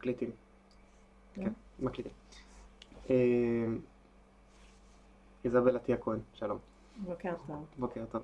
[0.00, 0.30] מקליטים.
[1.34, 1.44] כן.
[1.44, 2.12] כן, מקליטים.
[3.10, 3.16] אה,
[5.44, 6.58] איזבל עטיה כהן, שלום.
[7.04, 7.64] בוקר טוב.
[7.78, 8.22] בוקר טוב.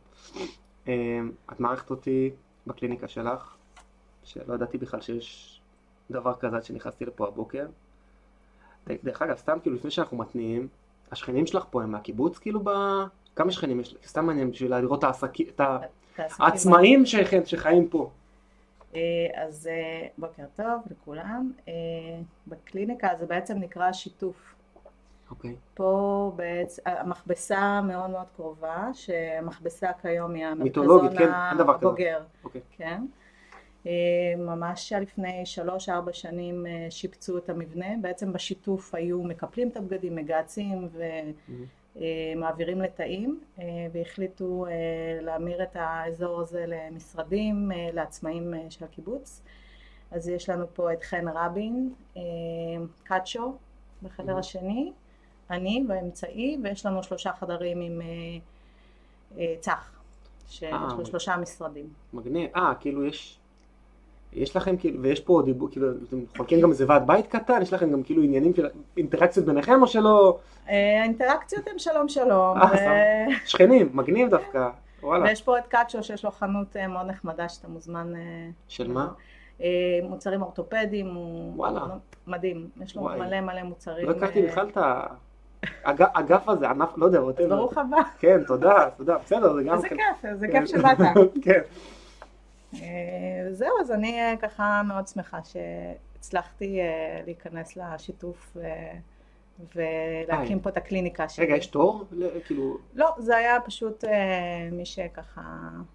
[0.88, 1.20] אה,
[1.52, 2.30] את מארחת אותי
[2.66, 3.54] בקליניקה שלך,
[4.24, 5.60] שלא ידעתי בכלל שיש
[6.10, 7.66] דבר כזה עד שנכנסתי לפה הבוקר.
[9.04, 10.68] דרך אגב, סתם כאילו לפני שאנחנו מתניעים,
[11.10, 12.70] השכנים שלך פה הם מהקיבוץ כאילו ב...
[13.36, 13.94] כמה שכנים יש?
[14.06, 15.04] סתם מעניין בשביל לראות
[15.48, 15.60] את
[16.38, 18.10] העצמאים שח- שחיים פה.
[18.94, 19.00] אה,
[19.34, 21.52] אז אה, בוקר טוב לכולם.
[21.68, 21.72] אה,
[22.46, 24.54] בקליניקה זה בעצם נקרא שיתוף.
[25.30, 25.54] אוקיי.
[25.74, 31.30] פה בעצם, המכבסה מאוד מאוד קרובה, שהמכבסה כיום היא המרכזון כן.
[31.32, 32.22] הבוגר.
[32.44, 32.60] אוקיי.
[32.70, 33.02] כן.
[34.38, 40.88] ממש לפני שלוש-ארבע שנים שיפצו את המבנה, בעצם בשיתוף היו מקפלים את הבגדים, מגהצים
[42.00, 44.72] ומעבירים לתאים, אה, והחליטו אה,
[45.22, 49.42] להמיר את האזור הזה למשרדים, אה, לעצמאים אה, של הקיבוץ.
[50.10, 52.22] אז יש לנו פה את חן רבין, אה,
[53.04, 53.56] קאצ'ו
[54.02, 54.38] בחדר.
[54.38, 54.92] השני,
[55.50, 58.06] אני באמצעי, ויש לנו שלושה חדרים עם אה,
[59.38, 60.00] אה, צח,
[60.48, 61.88] שיש אה, לו שלושה משרדים.
[62.12, 62.50] מגניב.
[62.56, 63.38] אה, כאילו יש...
[64.36, 67.62] יש לכם כאילו, ויש פה דיבור, כאילו, אתם חולקים גם איזה ועד בית קטן?
[67.62, 68.52] יש לכם גם כאילו עניינים
[68.96, 70.38] אינטראקציות ביניכם או שלא?
[70.68, 73.46] אה, האינטראקציות הן שלום שלום, אה, סתם.
[73.46, 74.68] שכנים, מגניב דווקא.
[75.02, 75.24] וואלה.
[75.24, 78.16] ויש פה את קאצ'ו שיש לו חנות אה, מאוד נחמדה שאתה מוזמן...
[78.16, 78.20] אה,
[78.68, 79.08] של מה?
[79.60, 79.68] אה,
[80.02, 81.80] מוצרים אורתופדיים, הוא וואלה.
[82.26, 83.02] מדהים, יש לו.
[83.02, 84.06] מלא מלא מוצרים.
[84.06, 84.78] לא הכרתי אה, בכלל את
[85.84, 87.48] האגף הזה, ענף, לא יודע, אז.
[87.48, 89.74] ברוך הבא, כן, תודה, תודה, בסדר, זה גם...
[89.74, 89.96] איזה כן.
[89.96, 90.60] כיף, איזה כן.
[90.60, 90.98] כיף שבאת.
[91.44, 91.60] כן.
[92.74, 98.92] אה, זהו, אז אני אה, ככה מאוד שמחה שהצלחתי אה, להיכנס לשיתוף אה,
[99.74, 101.46] ולהקים אה, פה את הקליניקה שלי.
[101.46, 102.04] רגע, יש תור?
[102.44, 105.42] כאילו, לא, זה היה פשוט אה, מי שככה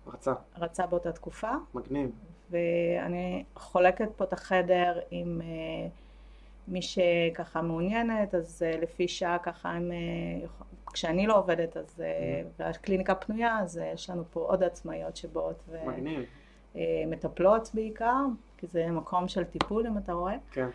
[0.07, 2.11] רצה, רצה באותה תקופה, מגניב.
[2.51, 5.87] ואני חולקת פה את החדר עם אה,
[6.67, 10.47] מי שככה מעוניינת, אז אה, לפי שעה ככה הם, אה,
[10.93, 15.69] כשאני לא עובדת אז, אה, והקליניקה פנויה, אז אה, יש לנו פה עוד עצמאיות שבאות
[15.85, 16.23] מגניב,
[16.75, 18.25] ומטפלות בעיקר,
[18.57, 20.35] כי זה מקום של טיפול אם אתה רואה.
[20.51, 20.67] כן.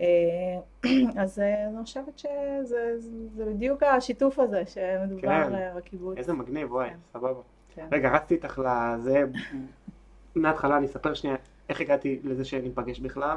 [0.00, 0.58] אה,
[1.22, 2.98] אז אה, אני חושבת שזה
[3.36, 5.54] זה בדיוק השיתוף הזה שמדובר כן.
[5.54, 6.16] אה, בקיבוץ.
[6.18, 6.96] איזה מגניב, וואי, כן.
[7.12, 7.40] סבבה.
[7.74, 7.86] כן.
[7.92, 9.24] רגע, רצתי איתך לזה,
[10.34, 11.36] מההתחלה אני אספר שנייה
[11.68, 13.36] איך הגעתי לזה שניפגש בכלל.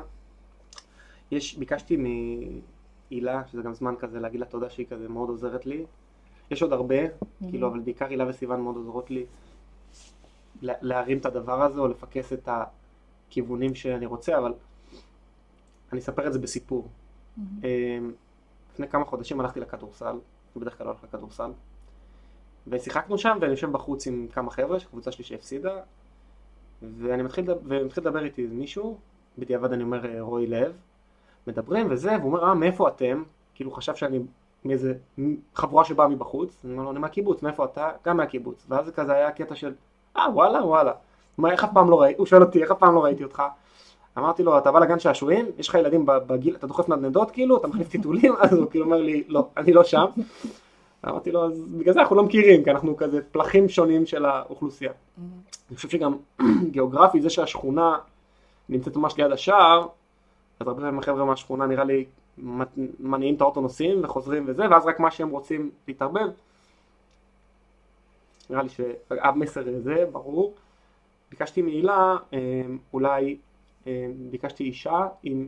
[1.31, 5.85] יש, ביקשתי מהילה, שזה גם זמן כזה להגיד לה תודה שהיא כזה מאוד עוזרת לי.
[6.51, 6.95] יש עוד הרבה,
[7.50, 9.25] כאילו, אבל בעיקר הילה וסיוון מאוד עוזרות לי
[10.62, 12.50] להרים את הדבר הזה או לפקס את
[13.28, 14.53] הכיוונים שאני רוצה, אבל
[15.91, 16.88] אני אספר את זה בסיפור.
[17.38, 18.12] אמ,
[18.73, 21.51] לפני כמה חודשים הלכתי לכדורסל, אני בדרך כלל לא הולך לכדורסל,
[22.68, 25.79] ושיחקנו שם ואני יושב בחוץ עם כמה חבר'ה, קבוצה שלי שהפסידה,
[26.81, 28.97] ואני מתחיל, לדבר- ומתחיל לדבר איתי איזה מישהו,
[29.38, 30.74] בדיעבד אני אומר אה, רועי לב,
[31.47, 33.24] מדברים וזה, והוא אומר, אה, מאיפה אתם?
[33.56, 34.19] כאילו חשב שאני
[34.66, 34.94] מאיזה
[35.56, 37.91] חבורה שבאה מבחוץ, אני אומר לו, אני מהקיבוץ, מאיפה אתה?
[38.06, 39.74] גם מהקיבוץ, ואז זה כזה היה קטע של,
[40.19, 40.91] אה, וואלה, וואלה,
[41.38, 43.44] מה, איך אף פעם לא ראיתי, הוא שואל אותי, איך אף פעם לא ראיתי אותך?
[44.17, 47.67] אמרתי לו, אתה בא לגן שעשועים, יש לך ילדים בגיל, אתה דוחף נדנדות כאילו, אתה
[47.67, 50.06] מחליף טיטולים, אז הוא כאילו אומר לי, לא, אני לא שם.
[51.07, 54.91] אמרתי לו, אז בגלל זה אנחנו לא מכירים, כי אנחנו כזה פלחים שונים של האוכלוסייה.
[55.17, 55.31] מהמם.
[55.69, 56.16] אני חושב שגם
[56.72, 57.97] גיאוגרפי, זה שהשכונה
[58.69, 59.88] נמצאת ממש ליד השער,
[60.59, 62.06] אז הרבה פעמים החבר'ה מהשכונה נראה לי
[63.00, 66.27] מניעים את האוטו נוסעים וחוזרים וזה, ואז רק מה שהם רוצים להתערבב.
[68.50, 70.53] נראה לי שהמסר זה ברור.
[71.30, 72.62] ביקשתי מהילה, אה,
[72.94, 73.38] אולי
[73.88, 75.47] אה, ביקשתי אישה עם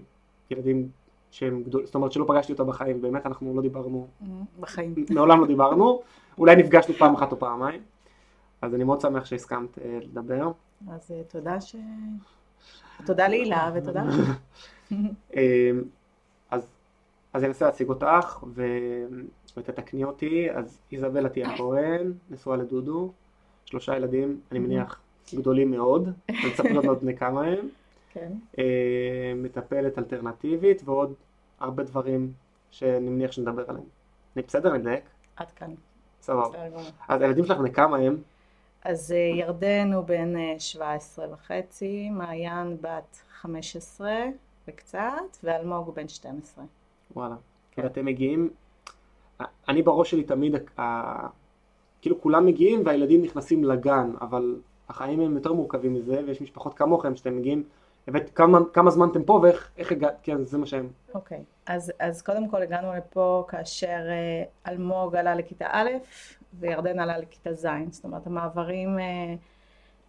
[0.52, 0.90] ילדים
[1.32, 4.44] שהם גדולים, זאת אומרת שלא פגשתי אותה בחיים, באמת אנחנו לא דיברנו מהמם.
[4.59, 4.96] בחיים.
[5.16, 6.02] מעולם לא דיברנו,
[6.38, 7.82] אולי נפגשנו פעם אחת או פעמיים,
[8.62, 10.52] אז אני מאוד שמח שהסכמת אה, לדבר.
[10.92, 11.76] אז אה, תודה ש...
[13.06, 14.04] תודה להילה ותודה.
[15.36, 15.72] אה,
[16.52, 16.62] אז,
[17.34, 18.64] אז אני אנסה להציג אותך ו...
[19.59, 23.12] ותתקני אותי, אז איזבלה תהיה כהן, נשואה לדודו,
[23.66, 25.02] שלושה ילדים, אני מניח
[25.36, 27.70] גדולים מאוד, אני לנו עוד בני כמה הם,
[28.14, 28.31] כן.
[28.59, 31.14] אה, מטפלת אלטרנטיבית ועוד
[31.59, 32.34] הרבה דברים
[32.72, 33.85] שאני מניח שנדבר עליהם.
[34.35, 34.70] אני בסדר?
[34.70, 35.03] אני מדייק?
[35.35, 35.73] עד כאן.
[36.22, 36.67] סבבה.
[37.08, 38.17] אז הילדים שלך בני כמה הם?
[38.84, 44.11] אז אה, ירדן הוא בן אה, 17 וחצי, מעיין בת 15
[44.67, 46.64] וקצת, ואלמוג הוא בן 12.
[47.16, 47.35] וואלה.
[47.72, 47.84] כן.
[47.84, 48.50] ואתם מגיעים,
[49.70, 51.28] אני בראש שלי תמיד, ה-
[52.02, 54.56] כאילו כולם מגיעים והילדים נכנסים לגן, אבל
[54.90, 57.64] החיים הם יותר מורכבים מזה, ויש משפחות כמוכם שאתם מגיעים,
[58.08, 60.88] הבאת כמה, כמה זמן אתם פה ואיך איך הגעת, כן, זה מה שהם.
[61.14, 65.90] אוקיי, אז, אז קודם כל הגענו לפה כאשר אה, אלמוג עלה לכיתה א'
[66.59, 69.03] וירדן עלה לכיתה ז', זאת אומרת המעברים אה,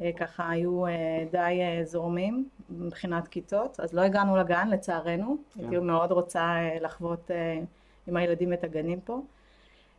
[0.02, 0.92] אה, ככה היו אה,
[1.32, 5.60] די אה, זורמים מבחינת כיתות, אז לא הגענו לגן לצערנו, כן.
[5.60, 7.60] הייתי מאוד רוצה אה, לחוות אה,
[8.06, 9.20] עם הילדים את הגנים פה.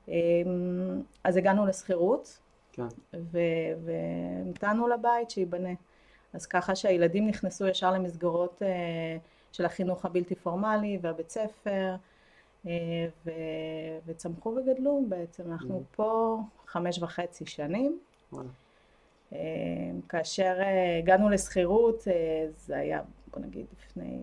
[0.09, 0.15] אה,
[1.24, 2.39] אז הגענו לשכירות,
[2.71, 2.83] כן.
[3.83, 5.69] והמתנו לבית שייבנה.
[6.33, 9.18] אז ככה שהילדים נכנסו ישר למסגרות אה,
[9.51, 11.95] של החינוך הבלתי פורמלי והבית ספר,
[12.68, 12.71] אה,
[13.25, 13.31] ו-
[14.06, 15.51] וצמחו וגדלו בעצם.
[15.51, 15.95] אנחנו Mm.
[15.95, 16.38] פה
[16.68, 18.00] חמש וחצי שנים.
[18.33, 18.50] וואלה.
[19.33, 19.39] אה,
[20.09, 20.57] כאשר
[21.00, 22.07] הגענו לשכירות,
[22.50, 23.01] זה היה,
[23.33, 24.19] בוא נגיד, לפני,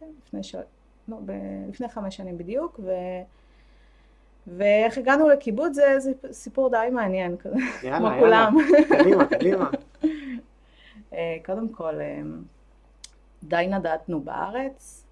[0.00, 0.54] כן, לפני, ש...
[1.08, 1.32] לא, ב...
[1.68, 2.90] לפני חמש שנים בדיוק, ו...
[4.46, 8.08] ואיך הגענו לקיבוץ זה, סיפור די מעניין, כזה, כמו.
[8.18, 8.56] כולם.
[8.88, 9.70] קדימה, קדימה.
[11.14, 12.20] אה, קודם כל, אה,
[13.42, 15.04] די נדדנו בארץ,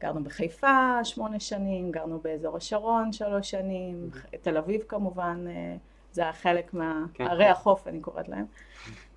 [0.00, 4.10] גרנו בחיפה שמונה שנים, גרנו באזור השרון שלוש שנים,
[4.42, 5.76] תל אביב כמובן, אה,
[6.12, 6.70] זה היה חלק
[7.14, 7.24] כן.
[7.24, 8.44] מערי החוף, אני קוראת להם.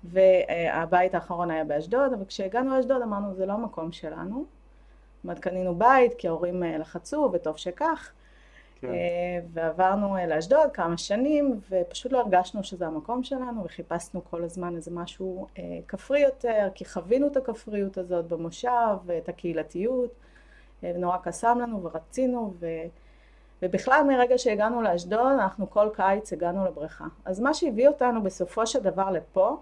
[0.04, 4.44] והבית האחרון היה באשדוד, אבל כשהגענו לאשדוד אמרנו, זה לא המקום שלנו.
[5.20, 8.12] זאת אומרת, קנינו בית כי ההורים אה, לחצו, וטוב שכך.
[8.80, 8.88] כן.
[8.88, 14.76] אה, ועברנו אה, לאשדוד כמה שנים, ופשוט לא הרגשנו שזה המקום שלנו, וחיפשנו כל הזמן
[14.76, 15.46] איזה משהו
[15.88, 20.10] כפרי יותר, כי חווינו את הכפריות הזאת במושב, ואת הקהילתיות,
[20.82, 22.66] ונורא קסם לנו ורצינו, ו...
[23.62, 27.04] ובכלל מרגע שהגענו לאשדוד, אנחנו כל קיץ הגענו לבריכה.
[27.24, 29.56] אז מה שהביא אותנו בסופו של דבר לפה,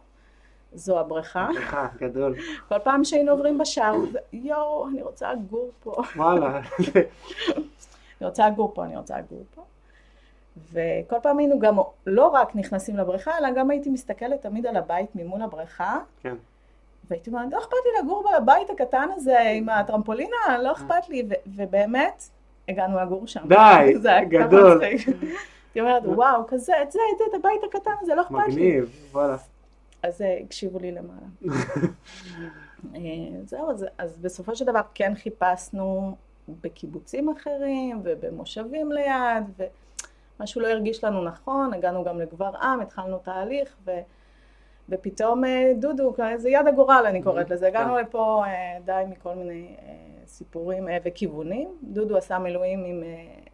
[0.74, 1.48] זו הבריכה.
[1.52, 2.34] סליחה, גדול.
[2.68, 3.94] כל פעם שהיינו עוברים בשער,
[4.32, 6.02] יואו, אני רוצה לגור פה.
[6.16, 6.60] וואלה.
[8.20, 9.62] אני רוצה לגור פה, אני רוצה לגור פה.
[10.72, 11.76] וכל פעם היינו גם
[12.06, 16.34] לא רק נכנסים לבריכה, אלא גם הייתי מסתכלת תמיד על הבית ממול הבריכה, כן.
[17.10, 22.22] והייתי אומרת, לא אכפת לי לגור בבית הקטן הזה עם הטרמפולינה, לא אכפת לי, ובאמת,
[22.68, 23.40] הגענו לגור שם.
[23.48, 24.82] די, זה היה כמה גדול.
[24.82, 28.52] הייתי אומרת, וואו, כזה, את זה, את זה, את הבית הקטן הזה, לא אכפת לי.
[28.52, 29.36] מגניב, וואלה.
[30.02, 31.26] אז אה, הקשיבו לי למעלה.
[32.94, 33.00] אה,
[33.44, 36.16] זהו, אז, אז בסופו של דבר כן חיפשנו
[36.60, 39.44] בקיבוצים אחרים ובמושבים ליד,
[40.38, 43.90] ומשהו לא הרגיש לנו נכון, הגענו גם לגברעם, התחלנו תהליך, ו,
[44.88, 48.00] ופתאום אה, דודו, זה יד הגורל אני קוראת לזה, הגענו כן.
[48.00, 49.76] לפה אה, די מכל מיני
[50.26, 51.68] סיפורים וכיוונים.
[51.82, 53.02] דודו עשה מילואים עם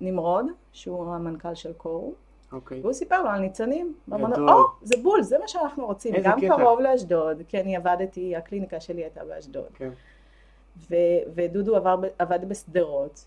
[0.01, 2.15] נמרוד, שהוא המנכ"ל של קורו.
[2.55, 2.81] אוקיי.
[2.81, 4.51] והוא סיפר לו על ניצנים, ואמרנו, גדול.
[4.51, 6.57] או, זה בול, זה מה שאנחנו רוצים, גם קטע.
[6.57, 9.91] קרוב לאשדוד, כי אני עבדתי, הקליניקה שלי הייתה באשדוד, כן.
[10.91, 13.25] ו- ודודו עבר, עבד בשדרות,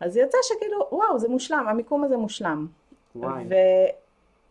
[0.00, 2.66] אז יצא שכאילו, וואו, זה מושלם, המיקום הזה מושלם,
[3.16, 3.44] וואי.
[3.48, 3.90] ו-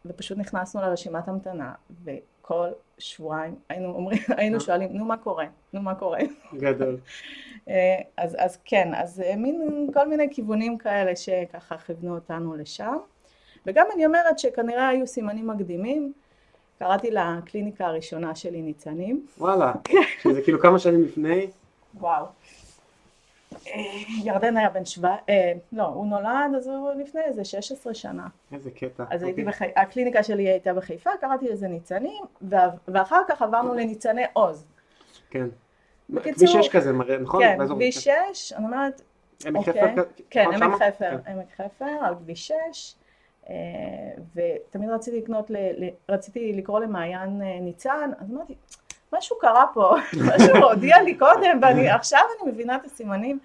[0.05, 1.73] ופשוט נכנסנו לרשימת המתנה,
[2.03, 6.19] וכל שבועיים היינו אומרים, היינו שואלים, נו מה קורה, נו מה קורה,
[6.53, 6.97] גדול.
[7.69, 12.97] אה, אז, אז כן, אז אה, מין כל מיני כיוונים כאלה שככה כיוונו אותנו לשם.
[13.65, 16.13] וגם אני אומרת שכנראה היו סימנים מקדימים.
[16.79, 19.25] קראתי לקליניקה הראשונה שלי ניצנים.
[19.37, 19.73] וואלה.
[20.23, 21.47] שזה כאילו כמה שנים לפני.
[21.99, 22.25] וואו.
[23.67, 23.73] אה,
[24.23, 25.15] ירדן היה בן שבע...
[25.29, 28.27] אה, לא, הוא נולד, אז הוא לפני איזה 16 שנה.
[28.53, 29.03] איזה קטע.
[29.09, 29.53] אז הייתי אוקיי.
[29.53, 32.23] בחיפה, הקליניקה שלי הייתה בחיפה, קראתי לזה ניצנים,
[32.87, 34.65] ואחר כך עברנו לניצני עוז.
[35.29, 35.47] כן.
[36.09, 37.43] בקיצור- כביש 6 כזה מראה, נכון?
[37.43, 39.01] כן, כביש 6, אני אומרת,
[39.45, 39.73] עמק אוקיי.
[39.73, 40.81] חפר כן, נכון, עמק?
[40.81, 41.31] חפר, כן.
[41.31, 43.00] עמק חפר, על כביש 6, אה,
[44.35, 45.55] ותמיד רציתי לקנות, ל-
[46.09, 48.55] רציתי לקרוא למעיין אה, ניצן, אז אמרתי,
[49.13, 49.95] משהו קרה פה,
[50.35, 53.39] משהו הודיע לי קודם, ועכשיו אני מבינה את הסימנים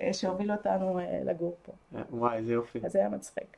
[0.00, 1.72] אה, שהובילו אותנו אה, לגור פה,
[2.10, 2.80] וואי, איזה יופי.
[2.84, 3.56] אז זה היה מצחיק.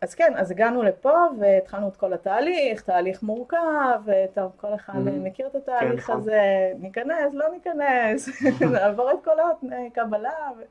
[0.00, 3.56] אז כן, אז הגענו לפה והתחלנו את כל התהליך, תהליך מורכב,
[4.04, 5.10] וטוב, כל אחד Mhm.
[5.10, 6.16] מכיר את התהליך נכון.
[6.16, 6.40] הזה,
[6.78, 8.28] ניכנס, לא ניכנס,
[8.72, 10.62] נעבור את כל התנאי קבלה, ו...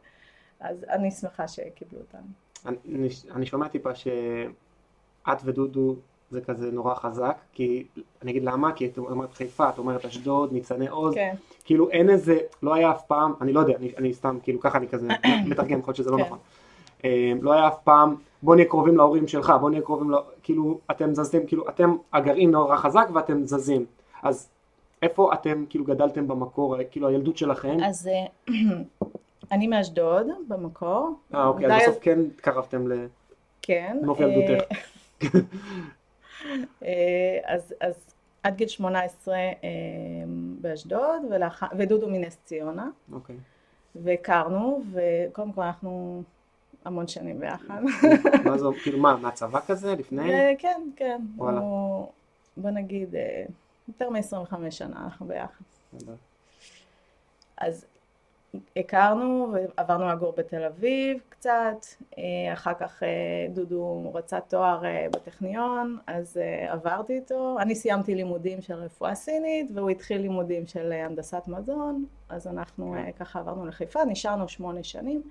[0.59, 2.21] אז אני שמחה שקיבלו אותנו.
[2.65, 5.95] אני, אני שומע טיפה שאת ודודו
[6.31, 7.83] זה כזה נורא חזק, כי,
[8.21, 12.09] אני אגיד למה, כי את אומרת חיפה, את אומרת אשדוד, ניצני עוז, כן, כאילו אין
[12.09, 15.07] איזה, לא היה אף פעם, אני לא יודע, אני, אני סתם, כאילו ככה אני כזה
[15.47, 16.23] מתרגם, יכול להיות שזה לא כן.
[16.23, 16.37] נכון.
[17.05, 20.17] אה, לא היה אף פעם, בוא נהיה קרובים להורים שלך, בוא נהיה קרובים, לה...
[20.43, 23.85] כאילו אתם זזתם, כאילו אתם הגרעין נורא חזק ואתם זזים.
[24.23, 24.49] אז
[25.01, 27.77] איפה אתם כאילו גדלתם במקור, כאילו הילדות שלכם?
[27.83, 28.53] אז אה,
[29.51, 31.15] אני מאשדוד במקור.
[31.33, 33.07] אה אוקיי, אז בסוף כן התקרבתם ל...
[33.61, 33.97] כן.
[34.01, 34.63] נוף אה, ילדותך.
[36.83, 39.49] אה, אז, אז עד גיל 18 אה,
[40.61, 43.35] באשדוד, ולאח- ודודו מנס ציונה, אוקיי.
[43.95, 46.23] והכרנו, וקודם כל אנחנו
[46.85, 47.81] המון שנים ביחד.
[48.45, 50.31] מה זה, כאילו מה, מהצבא כזה, לפני?
[50.57, 51.21] כן, כן.
[51.35, 51.59] וואלה.
[51.59, 52.07] הוא,
[52.57, 53.15] בוא נגיד,
[53.87, 55.63] יותר מ-25 שנה אנחנו ביחד.
[57.57, 57.85] אז
[58.75, 61.85] הכרנו ועברנו לגור בתל אביב קצת,
[62.17, 68.61] אה, אחר כך אה, דודו רצה תואר אה, בטכניון, אז עברתי איתו, אני סיימתי לימודים
[68.61, 73.11] של רפואה סינית והוא התחיל לימודים של הנדסת מזון, אז אנחנו כן.
[73.11, 75.21] ככה עברנו לחיפה, נשארנו שמונה שנים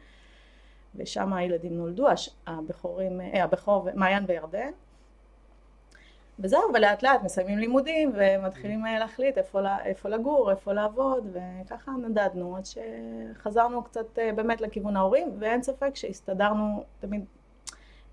[0.94, 2.06] ושם הילדים נולדו,
[2.46, 4.70] הבכורים, הבכור מעיין וירדן
[6.40, 12.56] וזהו, ולאט לאט מסיימים לימודים ומתחילים אה, להחליט איפה, איפה לגור, איפה לעבוד, וככה נדדנו
[12.56, 17.24] עד שחזרנו קצת אה, באמת לכיוון ההורים, ואין ספק שהסתדרנו תמיד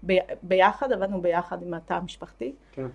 [0.06, 2.54] ב, ביחד, עבדנו ביחד עם התא המשפחתי.
[2.72, 2.88] כן.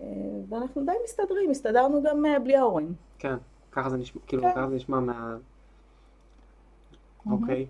[0.00, 0.06] אה,
[0.48, 2.94] ואנחנו די מסתדרים, הסתדרנו גם בלי ההורים.
[3.18, 3.36] כן,
[3.72, 4.52] ככה זה נשמע, כאילו, כן.
[4.52, 5.36] ככה זה נשמע מה...
[7.30, 7.66] אוקיי.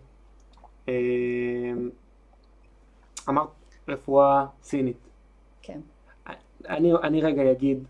[3.29, 3.49] אמרת
[3.89, 5.10] רפואה סינית.
[6.69, 7.85] אני, אני רגע אגיד,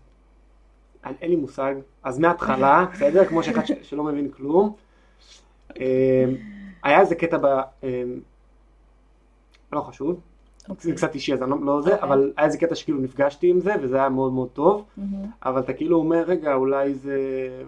[1.05, 3.25] אין, אין לי מושג, אז מההתחלה, בסדר?
[3.25, 4.73] כמו שאחד שלא מבין כלום.
[5.79, 5.83] אמ,
[6.83, 7.45] היה איזה קטע ב...
[7.83, 8.19] אמ,
[9.73, 10.19] לא חשוב,
[10.67, 10.93] זה אוקיי.
[10.93, 12.03] קצת אישי אז אני לא, לא זה, אוקיי.
[12.03, 14.85] אבל היה איזה קטע שכאילו נפגשתי עם זה וזה היה מאוד מאוד טוב,
[15.45, 17.17] אבל אתה כאילו אומר רגע אולי זה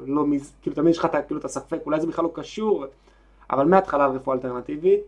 [0.06, 0.54] לא, מז...
[0.62, 2.86] כאילו תמיד יש לך כאילו את הספק, אולי זה בכלל לא קשור,
[3.52, 5.02] אבל מההתחלה רפואה אלטרנטיבית,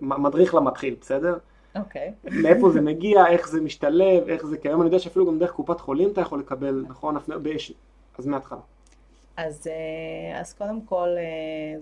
[0.00, 1.38] מדריך למתחיל, בסדר?
[1.78, 2.12] אוקיי.
[2.42, 5.50] מאיפה זה מגיע, איך זה משתלב, איך זה, כי היום אני יודע שאפילו גם דרך
[5.50, 7.16] קופת חולים אתה יכול לקבל, נכון?
[8.18, 8.60] אז מההתחלה.
[9.36, 11.80] אז, אה, אז קודם כל, אה,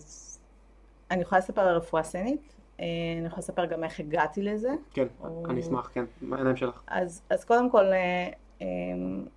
[1.10, 2.86] אני יכולה לספר על רפואה סינית, אה,
[3.18, 4.70] אני יכולה לספר גם איך הגעתי לזה.
[4.92, 5.44] כן, או...
[5.50, 6.82] אני אשמח, כן, מה העיניים שלך.
[6.86, 7.84] אז, אז קודם כל,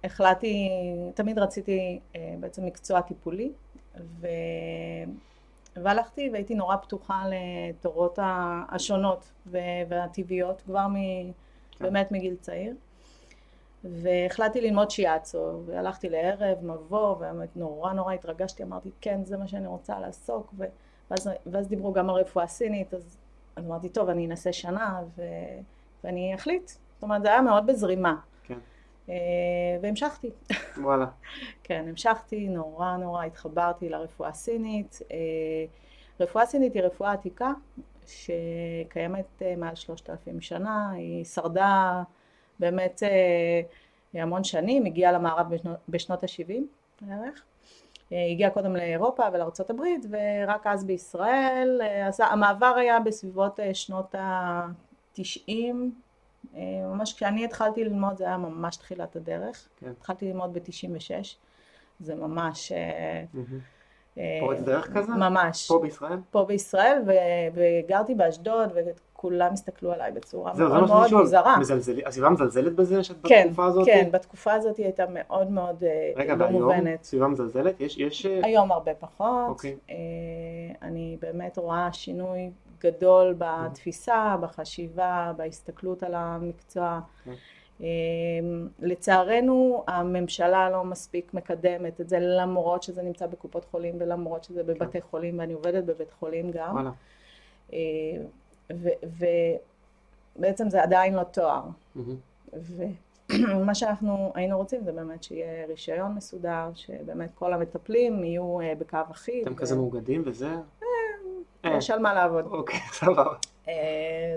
[0.04, 0.70] החלטתי,
[1.14, 2.00] תמיד רציתי
[2.40, 3.52] בעצם מקצוע טיפולי,
[4.20, 4.28] ו...
[5.84, 8.20] והלכתי והייתי נורא פתוחה לתורות
[8.70, 9.32] השונות
[9.90, 10.96] והטבעיות כבר מ...
[11.72, 11.86] כן.
[11.86, 12.76] באמת מגיל צעיר.
[13.84, 19.68] והחלטתי ללמוד שיאצו, והלכתי לערב, מבוא, ובאמת נורא נורא התרגשתי, אמרתי כן, זה מה שאני
[19.68, 20.66] רוצה לעסוק, ו...
[21.12, 23.18] ואז, ואז דיברו גם על רפואה סינית, אז
[23.60, 25.22] אמרתי טוב, אני אנסה שנה ו...
[26.04, 26.68] ואני אחליט.
[26.68, 28.16] זאת אומרת, זה היה מאוד בזרימה.
[29.10, 29.16] אה,
[29.82, 30.30] והמשכתי.
[30.78, 31.06] וואלה.
[31.64, 35.00] כן, המשכתי, נורא נורא התחברתי לרפואה הסינית.
[35.12, 35.18] אה,
[36.20, 37.52] רפואה סינית היא רפואה עתיקה
[38.08, 42.04] שקיימת אה, מעל שלושת אלפים שנה, היא שרדה
[42.60, 43.04] באמת
[44.14, 45.48] המון שנים, הגיעה למערב
[45.90, 46.62] בשנות ה-70
[47.02, 47.44] בערך.
[48.12, 51.82] הגיעה קודם לאירופה ולארצות הברית ורק אז בישראל,
[52.20, 55.72] המעבר היה בסביבות שנות ה-90 אה,
[56.84, 59.68] ממש כשאני התחלתי ללמוד זה היה ממש תחילת הדרך.
[59.80, 59.90] כן.
[59.90, 61.26] התחלתי ללמוד ב-96,
[62.00, 62.72] זה ממש...
[62.72, 64.20] Mm-hmm.
[64.40, 65.12] פורץ דרך כזה?
[65.12, 65.68] ממש.
[65.68, 66.18] פה בישראל?
[66.32, 67.12] פה בישראל, ו-
[67.54, 71.58] וגרתי באשדוד, וכולם הסתכלו עליי בצורה זה, מאוד מאוד מוזרה.
[72.06, 73.86] הסביבה מזלזלת בזה שאת כן, בתקופה הזאת?
[73.86, 75.84] כן, בתקופה הזאת היא הייתה מאוד מאוד
[76.16, 76.72] רגע, לא מובנת.
[76.74, 77.82] רגע, והיום סביבה מזלזלת?
[77.82, 78.26] יש, יש...
[78.26, 79.48] היום הרבה פחות.
[79.48, 79.78] אוקיי.
[80.82, 87.00] אני באמת רואה שינוי גדול בתפיסה, בחשיבה, בהסתכלות על המקצוע.
[87.24, 87.34] כן.
[87.82, 94.64] אמ, לצערנו הממשלה לא מספיק מקדמת את זה למרות שזה נמצא בקופות חולים ולמרות שזה
[94.64, 95.08] בבתי כן.
[95.10, 96.92] חולים ואני עובדת בבית חולים גם
[97.74, 97.78] אמ,
[100.36, 101.64] ובעצם זה עדיין לא תואר
[103.30, 108.98] ומה שאנחנו היינו רוצים זה באמת שיהיה רישיון מסודר שבאמת כל המטפלים יהיו אה, בקו
[109.12, 110.56] אחיד אתם כזה מאוגדים וזה?
[111.66, 111.78] אה.
[111.78, 112.46] יש על מה לעבוד.
[112.46, 113.34] אוקיי, סבבה.
[113.68, 113.74] אה,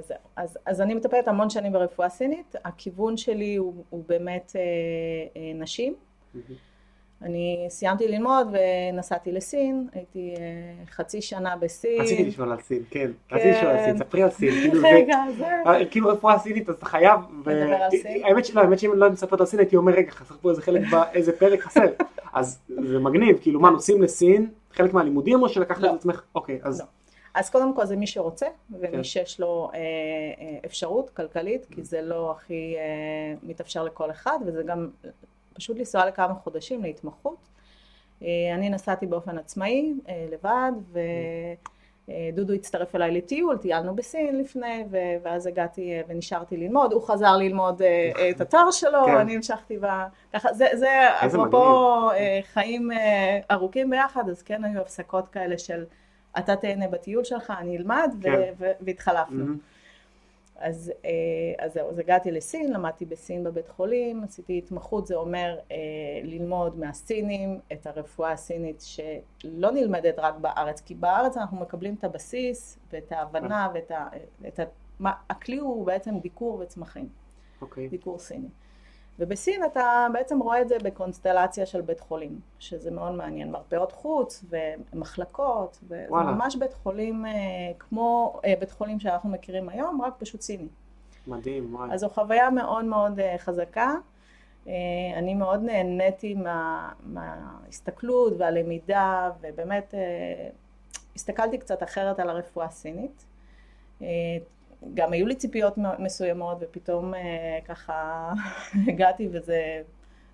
[0.06, 0.18] זהו.
[0.36, 4.60] אז, אז אני מטפלת המון שנים ברפואה סינית, הכיוון שלי הוא, הוא באמת אה,
[5.40, 5.94] אה, נשים.
[7.22, 12.00] אני סיימתי ללמוד ונסעתי לסין, הייתי אה, חצי שנה בסין.
[12.00, 13.10] רציתי לשאול על סין, כן.
[13.28, 13.36] כן.
[13.36, 14.50] רציתי לשאול על סין, ספרי על סין.
[14.50, 15.46] כאילו רגע, זה...
[15.90, 17.20] כאילו רפואה סינית אז אתה חייב.
[17.90, 18.24] סין?
[18.24, 20.62] האמת שלא, האמת שאם לא הייתי מספר על סין הייתי אומר רגע חסר פה איזה
[20.62, 20.82] חלק,
[21.14, 21.86] איזה פרק חסר.
[22.32, 26.22] אז זה מגניב, כאילו מה נוסעים לסין, חלק מהלימודים או שלקחת את עצמך?
[26.34, 26.82] אוקיי, אז...
[27.34, 29.04] אז קודם כל זה מי שרוצה ומי כן.
[29.04, 34.62] שיש לו אה, אה, אפשרות כלכלית, כי זה לא הכי אה, מתאפשר לכל אחד, וזה
[34.62, 34.90] גם
[35.54, 37.36] פשוט לנסוע לכמה חודשים להתמחות.
[38.22, 40.72] אה, אני נסעתי באופן עצמאי, אה, לבד,
[42.32, 44.84] ודודו הצטרף אליי לטיול, טיילנו בסין לפני,
[45.22, 49.16] ואז הגעתי אה, ונשארתי ללמוד, הוא חזר ללמוד אה, את התואר שלו, כן.
[49.16, 49.86] אני המשכתי ב...
[50.32, 50.88] ככה, זה, זה
[51.26, 55.84] אפרופו אה, חיים אה, ארוכים ביחד, אז כן היו הפסקות כאלה של...
[56.38, 58.52] אתה תהנה בטיול שלך, אני אלמד, כן.
[58.80, 59.44] והתחלפנו.
[59.44, 59.80] Mm-hmm.
[60.60, 65.58] אז, אה, אז זהו, אז הגעתי לסין, למדתי בסין בבית חולים, עשיתי התמחות, זה אומר
[65.70, 65.76] אה,
[66.22, 72.78] ללמוד מהסינים את הרפואה הסינית שלא נלמדת רק בארץ, כי בארץ אנחנו מקבלים את הבסיס
[72.92, 73.74] ואת ההבנה כן.
[73.74, 74.08] ואת ה...
[74.48, 74.62] את ה
[74.98, 77.62] מה, הכלי הוא בעצם דיקור וצמחים, okay.
[77.62, 77.88] אוקיי.
[77.88, 78.48] דיקור סיני.
[79.20, 84.44] ובסין אתה בעצם רואה את זה בקונסטלציה של בית חולים, שזה מאוד מעניין, מרפאות חוץ
[84.92, 86.32] ומחלקות, וזה וואלה.
[86.32, 87.32] ממש בית חולים אה,
[87.78, 90.68] כמו אה, בית חולים שאנחנו מכירים היום, רק פשוט סיני.
[91.26, 91.88] מדהים, וואי.
[91.92, 93.94] אז זו חוויה מאוד מאוד אה, חזקה.
[95.16, 99.94] אני מאוד נהניתי מה, מההסתכלות והלמידה, ובאמת
[101.16, 103.24] הסתכלתי קצת אחרת על הרפואה הסינית.
[104.94, 107.20] גם היו לי ציפיות מסוימות, ופתאום אה,
[107.68, 108.32] ככה
[108.88, 109.82] הגעתי וזה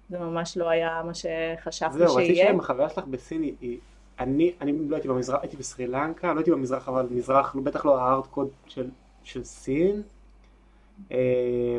[0.09, 2.43] זה ממש לא היה מה שחשבתי זהו, רציתי שיהיה.
[2.45, 3.79] לשאול אם החוויה שלך בסין היא-.
[4.21, 7.85] אני, אני לא הייתי במזרח, הייתי בסרי לנקה, לא הייתי במזרח, אבל מזרח, לא- בטח
[7.87, 8.91] לא הארד קוד של,
[9.25, 10.03] של סין.
[11.13, 11.79] אה,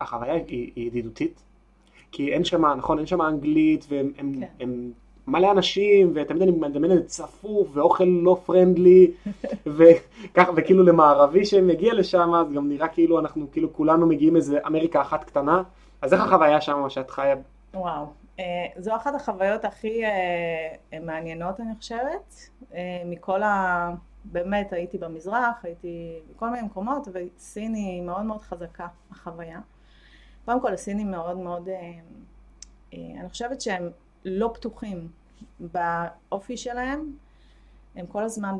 [0.00, 0.44] החוויה היא,
[0.76, 1.42] היא ידידותית,
[2.12, 4.46] כי אין שם, נכון, אין שם אנגלית, והם הם, כן.
[4.60, 4.92] הם
[5.26, 9.10] מלא אנשים, ותמיד אני מדמיין את זה צפוף, ואוכל לא פרנדלי,
[9.76, 15.00] וככה, וכאילו למערבי שמגיע לשם, אז גם נראה כאילו אנחנו, כאילו כולנו מגיעים איזה אמריקה
[15.00, 15.62] אחת קטנה,
[16.02, 17.34] אז איך החוויה שם, שאת חיה
[17.74, 18.06] וואו.
[18.40, 18.44] אה,
[18.78, 22.34] זו אחת החוויות הכי אה, מעניינות, אני חושבת,
[22.74, 23.90] אה, מכל ה...
[24.24, 29.60] באמת הייתי במזרח, הייתי בכל מיני מקומות, וסין היא מאוד מאוד חזקה, החוויה.
[30.44, 31.92] קודם כל, הסינים מאוד מאוד, אה,
[32.94, 33.90] אה, אני חושבת שהם
[34.24, 35.08] לא פתוחים
[35.60, 37.12] באופי שלהם,
[37.96, 38.56] הם כל הזמן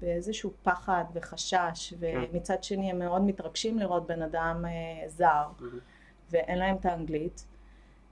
[0.00, 5.46] באיזשהו פחד וחשש, ומצד שני הם מאוד מתרגשים לראות בן אדם אה, זר,
[6.30, 7.44] ואין להם את האנגלית.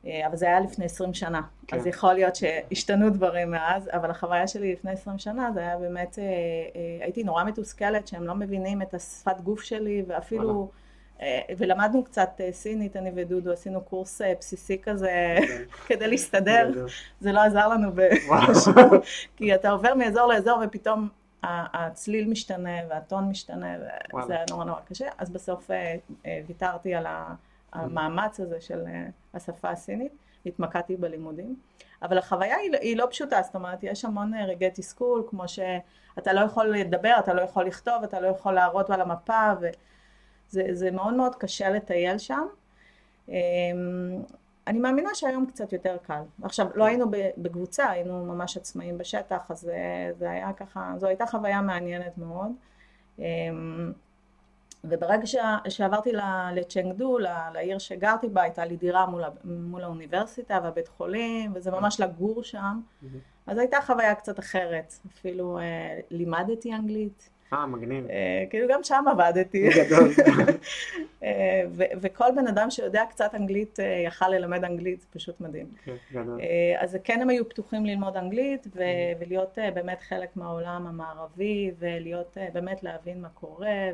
[0.06, 1.76] אה, אבל זה היה לפני 20 שנה, כן.
[1.76, 6.18] אז יכול להיות שהשתנו דברים מאז, אבל החוויה שלי לפני 20 שנה זה היה באמת,
[6.18, 6.24] אה,
[7.04, 10.78] הייתי נורא מתוסכלת שהם לא מבינים את השפת גוף שלי, ואפילו, אה,
[11.58, 15.38] ולמדנו קצת אה, סינית, אני ודודו, עשינו קורס אה, בסיסי כזה
[15.86, 16.86] כדי להסתדר,
[17.20, 17.90] זה לא עזר לנו.
[19.36, 21.08] כי אתה עובר מאזור לאזור ופתאום
[21.42, 23.74] הצליל משתנה והטון משתנה.
[24.18, 27.06] וזה היה נורא נורא קשה, אז בסוף אה, אה, ויתרתי על
[27.72, 30.12] המאמץ הזה של אה, השפה הסינית,
[30.46, 31.56] התמקדתי בלימודים,
[32.02, 36.32] אבל החוויה היא, היא לא פשוטה, זאת אומרת, יש המון אה, רגעי תסכול, כמו שאתה
[36.32, 39.52] לא יכול לדבר, אתה לא יכול לכתוב, אתה לא יכול להראות על המפה,
[40.52, 42.46] זה מאוד מאוד קשה לטייל שם.
[43.28, 43.34] אמ,
[44.66, 46.22] אני מאמינה שהיום קצת יותר קל.
[46.42, 47.06] עכשיו, לא היינו
[47.36, 49.76] בקבוצה, היינו ממש עצמאים בשטח, אז זה,
[50.18, 52.52] זה היה ככה, זו הייתה חוויה מעניינת מאוד.
[53.18, 53.92] אמ,
[54.84, 55.36] וברגע ש-
[55.68, 56.12] שעברתי
[56.54, 57.18] לצ'נגדו,
[57.54, 62.80] לעיר שגרתי בה, הייתה לי דירה מול, מול האוניברסיטה והבית חולים, וזה ממש לגור שם.
[63.46, 64.94] אז הייתה חוויה קצת אחרת.
[65.06, 68.06] אפילו אה, לימדתי אנגלית, אה, מגניב.
[68.10, 69.68] אה, כאילו גם שם עבדתי.
[69.68, 70.10] גדול.
[71.24, 71.62] אה,
[72.00, 75.66] וכל בן אדם שיודע קצת אנגלית אה, יכל ללמד אנגלית, זה פשוט מדהים.
[75.84, 75.96] כן,
[76.78, 78.82] אז כן הם היו פתוחים ללמוד אנגלית ו-
[79.20, 83.88] ולהיות באמת חלק מהעולם המערבי ולהיות באמת להבין מה קורה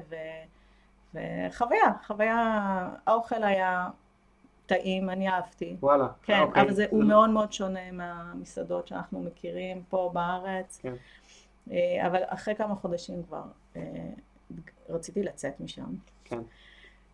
[1.14, 3.88] וחוויה, חוויה, האוכל היה
[4.68, 5.76] טעים, אני אהבתי.
[5.80, 6.06] וואלה.
[6.22, 6.62] כן, אוקיי.
[6.62, 10.78] אבל זה, הוא מאוד מאוד שונה מהמסעדות שאנחנו מכירים פה בארץ.
[10.82, 10.94] כן.
[11.72, 13.42] אה, אבל אחרי כמה חודשים כבר
[13.76, 13.82] אה,
[14.88, 15.94] רציתי לצאת משם.
[16.24, 16.40] כן.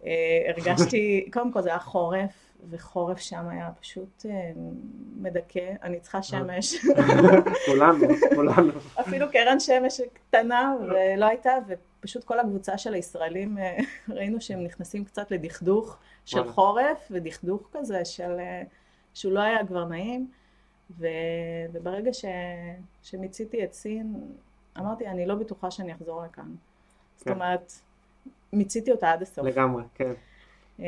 [0.07, 4.27] אה, הרגשתי, קודם כל זה היה חורף, וחורף שם היה פשוט
[5.17, 6.75] מדכא, אני צריכה שמש,
[7.67, 8.73] כולנו, כולנו.
[9.01, 13.59] אפילו קרן שמש קטנה ולא הייתה, ופשוט כל הקבוצה של הישראלים,
[14.17, 16.49] ראינו שהם נכנסים קצת לדכדוך של.
[16.53, 18.37] חורף, ודכדוך כזה של,
[19.15, 20.27] שהוא לא היה כבר נעים,
[20.91, 21.07] ו,
[21.73, 22.25] וברגע ש,
[23.03, 24.15] שמיציתי את סין,
[24.79, 26.55] אמרתי, אני לא בטוחה שאני אחזור לכאן.
[27.17, 27.35] זאת כן.
[27.35, 27.73] אומרת,
[28.53, 29.45] מיציתי אותה עד הסוף.
[29.47, 30.13] לגמרי, כן.
[30.81, 30.85] אה,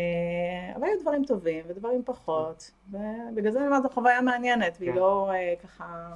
[0.76, 4.96] אבל היו דברים טובים ודברים פחות, ובגלל זה אומרת, זו חוויה מעניינת, והיא כן.
[4.98, 6.14] לא אה, ככה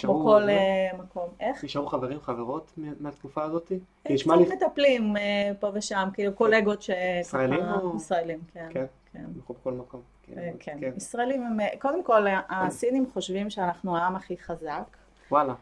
[0.00, 1.28] כמו כל אה, מקום.
[1.40, 1.64] איך?
[1.64, 3.72] נשארו חברים, חברות מה- מהתקופה הזאת?
[4.10, 4.44] נשמע לי...
[4.46, 5.14] קצת מטפלים
[5.60, 6.98] פה ושם, כאילו קולגות שככה...
[7.20, 8.86] ישראלים או- ישראלים, כן.
[9.12, 9.18] כן.
[9.18, 9.24] כן.
[9.38, 10.02] אנחנו בכל מקום.
[10.36, 10.78] אה, כן.
[10.96, 14.96] ישראלים הם, אה, קודם כל הסינים חושבים שאנחנו העם הכי חזק
[15.30, 15.54] וואלה.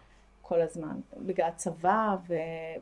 [0.43, 2.35] כל הזמן, בגלל הצבא, ו-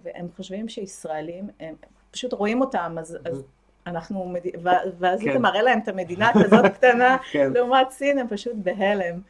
[0.03, 1.75] והם חושבים שישראלים, הם
[2.11, 3.45] פשוט רואים אותם, אז, אז
[3.87, 5.31] אנחנו, מד- ו- ואז כן.
[5.31, 7.53] אתה מראה להם את המדינה כזאת קטנה, כן.
[7.53, 9.21] לעומת סין הם פשוט בהלם.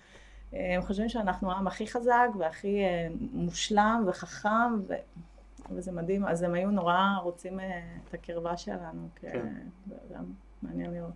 [0.53, 4.95] הם חושבים שאנחנו העם הכי חזק והכי אה, מושלם וחכם, ו...
[5.71, 9.47] וזה מדהים, אז הם היו נורא רוצים אה, את הקרבה שלנו, כן.
[10.15, 10.25] גם
[10.63, 11.13] מעניין לראות.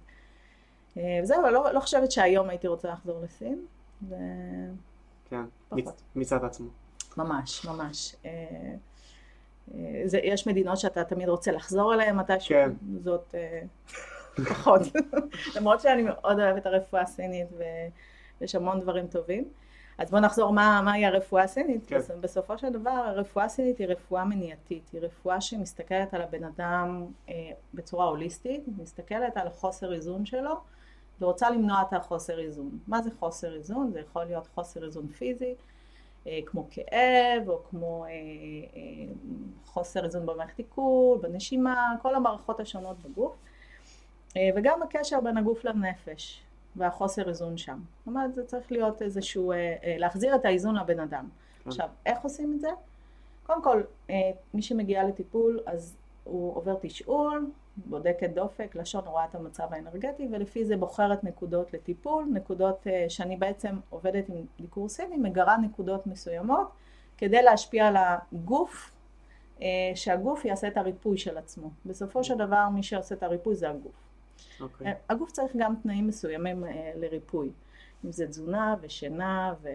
[0.96, 3.66] אה, וזהו, אבל לא, לא חושבת שהיום הייתי רוצה לחזור לסין,
[4.08, 4.14] ו...
[5.30, 5.44] כן.
[6.36, 6.68] את עצמו.
[7.16, 8.16] ממש, ממש.
[8.24, 8.30] אה,
[9.74, 12.70] אה, זה, יש מדינות שאתה תמיד רוצה לחזור אליהן מתישהו, כן.
[13.04, 13.34] זאת
[14.48, 14.80] פחות.
[15.56, 17.48] למרות שאני מאוד אוהבת הרפואה הסינית
[18.40, 19.44] ויש המון דברים טובים.
[20.00, 21.86] אז בואו נחזור מה, מהי הרפואה הסינית.
[21.86, 21.98] כן.
[22.20, 27.34] בסופו של דבר הרפואה הסינית היא רפואה מניעתית, היא רפואה שמסתכלת על הבן אדם אה,
[27.74, 30.54] בצורה הוליסטית, מסתכלת על החוסר איזון שלו
[31.20, 32.78] ורוצה למנוע את החוסר איזון.
[32.86, 33.90] מה זה חוסר איזון?
[33.92, 35.54] זה יכול להיות חוסר איזון פיזי,
[36.26, 39.14] אה, כמו כאב, או כמו אה, אה,
[39.64, 43.36] חוסר איזון במערכת עיכול, בנשימה, כל המערכות השונות בגוף,
[44.56, 46.42] וגם הקשר בין הגוף לנפש,
[46.76, 47.78] והחוסר איזון שם.
[47.98, 49.52] זאת אומרת, זה צריך להיות איזשהו,
[49.98, 51.28] להחזיר את האיזון לבן אדם.
[51.64, 51.70] כן.
[51.70, 52.68] עכשיו, איך עושים את זה?
[53.46, 53.82] קודם כל,
[54.54, 60.64] מי שמגיע לטיפול, אז הוא עובר תשאול, בודקת דופק, לשון רואה את המצב האנרגטי ולפי
[60.64, 66.68] זה בוחרת נקודות לטיפול, נקודות uh, שאני בעצם עובדת עם דיקור סיני, מגרה נקודות מסוימות
[67.18, 68.92] כדי להשפיע על הגוף,
[69.58, 69.62] uh,
[69.94, 71.70] שהגוף יעשה את הריפוי של עצמו.
[71.86, 73.92] בסופו של דבר מי שעושה את הריפוי זה הגוף.
[74.58, 74.62] Okay.
[74.62, 74.92] אוקיי.
[74.92, 77.50] Uh, הגוף צריך גם תנאים מסוימים uh, לריפוי,
[78.04, 79.68] אם זה תזונה ושינה ו...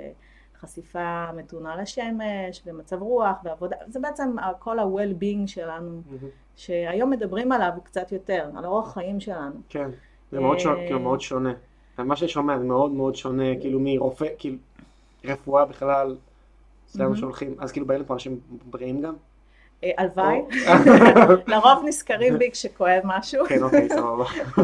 [0.60, 6.26] חשיפה מתונה לשמש, ומצב רוח, ועבודה, זה בעצם כל ה-well-being שלנו, mm-hmm.
[6.56, 9.56] שהיום מדברים עליו קצת יותר, על אורח חיים שלנו.
[9.70, 9.90] כן,
[10.32, 11.54] זה מאוד, שונה, כאילו מאוד שונה.
[11.98, 14.58] מה שאני שומע זה מאוד מאוד שונה, כאילו מרופא, כאילו,
[15.26, 16.18] רפואה בכלל,
[16.88, 19.16] זה מה שהולכים, אז כאילו באים לפה אנשים בריאים גם?
[19.84, 20.42] אה, הלוואי,
[21.48, 23.46] לרוב נזכרים בי כשכואב משהו.
[23.46, 24.26] כן, אוקיי, סבבה.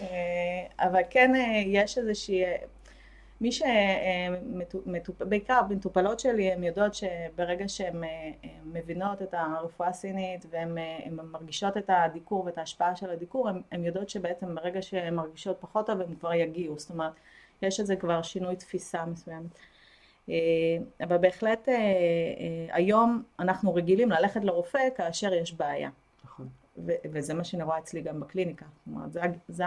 [0.00, 2.44] אה, אבל כן אה, יש איזושהי,
[3.40, 8.02] מי שבעיקר מטופלות שלי הן יודעות שברגע שהן
[8.64, 10.78] מבינות את הרפואה הסינית והן
[11.10, 16.00] מרגישות את הדיקור ואת ההשפעה של הדיקור הן יודעות שבעצם ברגע שהן מרגישות פחות טוב
[16.00, 17.12] הן כבר יגיעו זאת אומרת
[17.62, 19.50] יש איזה כבר שינוי תפיסה מסוימת
[21.04, 21.68] אבל בהחלט
[22.72, 25.90] היום אנחנו רגילים ללכת לרופא כאשר יש בעיה
[26.24, 26.48] נכון.
[26.86, 29.64] וזה מה שאני רואה אצלי גם בקליניקה זאת אומרת זה, זה,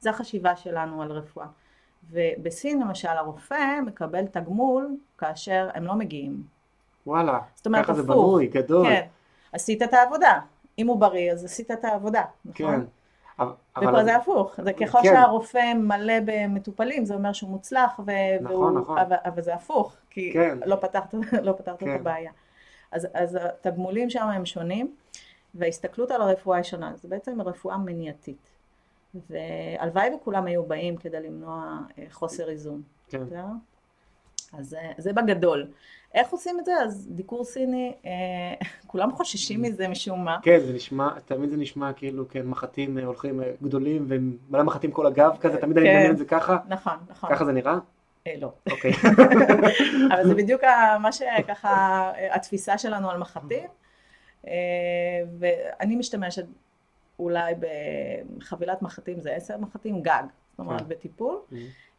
[0.00, 1.46] זה החשיבה שלנו על רפואה
[2.10, 6.42] ובסין למשל הרופא מקבל תגמול כאשר הם לא מגיעים.
[7.06, 8.06] וואלה, זאת אומרת, ככה הפוך.
[8.06, 8.86] זה בנוי, גדול.
[8.86, 9.06] כן,
[9.52, 10.40] עשית את העבודה.
[10.78, 12.80] אם הוא בריא אז עשית את העבודה, נכון?
[12.80, 12.80] כן.
[13.38, 13.88] אבל...
[13.88, 15.08] ופה זה הפוך, זה ככל כן.
[15.14, 18.10] שהרופא מלא במטופלים זה אומר שהוא מוצלח, ו...
[18.40, 18.80] נכון, והוא...
[18.80, 18.98] נכון.
[18.98, 20.58] אבל, אבל זה הפוך, כי כן.
[20.66, 21.94] לא פתרת, לא פתרת כן.
[21.94, 22.32] את הבעיה.
[22.92, 24.94] אז, אז התגמולים שם הם שונים,
[25.54, 28.50] וההסתכלות על הרפואה היא שונה, זה בעצם רפואה מניעתית.
[29.30, 32.82] והלוואי וכולם היו באים כדי למנוע אה, חוסר איזון.
[33.08, 33.22] כן.
[34.52, 35.66] אז אה, זה בגדול.
[36.14, 36.72] איך עושים את זה?
[36.82, 38.10] אז דיקור סיני, אה,
[38.86, 40.38] כולם חוששים מזה משום מה.
[40.42, 45.36] כן, זה נשמע, תמיד זה נשמע כאילו, כן, מחטים הולכים גדולים ומלא מחטים כל הגב
[45.40, 45.92] כזה, תמיד אני כן.
[45.92, 46.56] מדמיין את זה ככה.
[46.68, 47.30] נכון, נכון.
[47.30, 47.78] ככה זה נראה?
[48.38, 48.52] לא.
[48.70, 48.92] אוקיי.
[50.12, 50.64] אבל זה בדיוק
[51.00, 53.68] מה שככה, התפיסה שלנו על מחטים.
[55.38, 56.44] ואני משתמשת
[57.18, 57.54] אולי
[58.38, 60.88] בחבילת מחטים זה עשר מחטים גג, זאת אומרת כן.
[60.88, 61.38] בטיפול.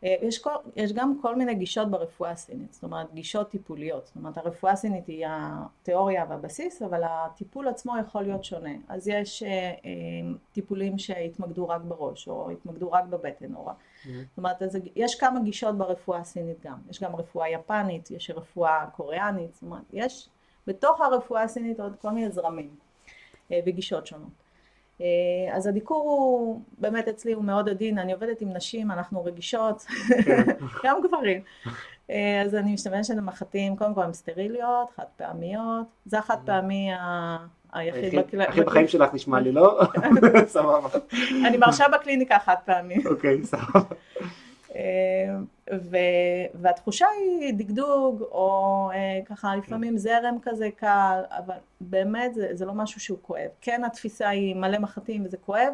[0.04, 4.16] אה, יש, כל, יש גם כל מיני גישות ברפואה הסינית, זאת אומרת גישות טיפוליות, זאת
[4.16, 8.74] אומרת הרפואה הסינית היא התיאוריה והבסיס, אבל הטיפול עצמו יכול להיות שונה.
[8.88, 13.70] אז יש אה, אה, טיפולים שהתמקדו רק בראש, או התמקדו רק בבטן, או...
[13.70, 14.08] Mm-hmm.
[14.08, 16.78] זאת אומרת, אז, יש כמה גישות ברפואה הסינית גם.
[16.90, 20.30] יש גם רפואה יפנית, יש רפואה קוריאנית, זאת אומרת, יש
[20.68, 22.76] בתוך הרפואה הסינית עוד כל מיני זרמים
[23.52, 24.49] אה, וגישות שונות.
[25.02, 29.86] אה, אז הדיקור הוא באמת אצלי הוא מאוד עדין, אני עובדת עם נשים, אנחנו רגישות,
[30.26, 30.44] כן.
[30.86, 31.42] גם גברים.
[32.10, 36.92] אה, אז אני משתמשת במחטים, קודם כל הם סטריליות, חד פעמיות, זה החד פעמי
[37.74, 38.52] היחיד בקליניקה.
[38.52, 39.82] הכי בחיים שלך נשמע לי, לא?
[40.46, 40.90] סבבה.
[41.46, 43.06] אני מרשה בקליניקה חד פעמי.
[43.06, 43.80] אוקיי, סבבה.
[44.80, 45.36] אה,
[45.80, 45.98] ו,
[46.54, 52.74] והתחושה היא דגדוג, או אה, ככה לפעמים זרם כזה קל, אבל באמת זה, זה לא
[52.74, 53.50] משהו שהוא כואב.
[53.62, 55.74] כן התפיסה היא מלא מחטים וזה כואב,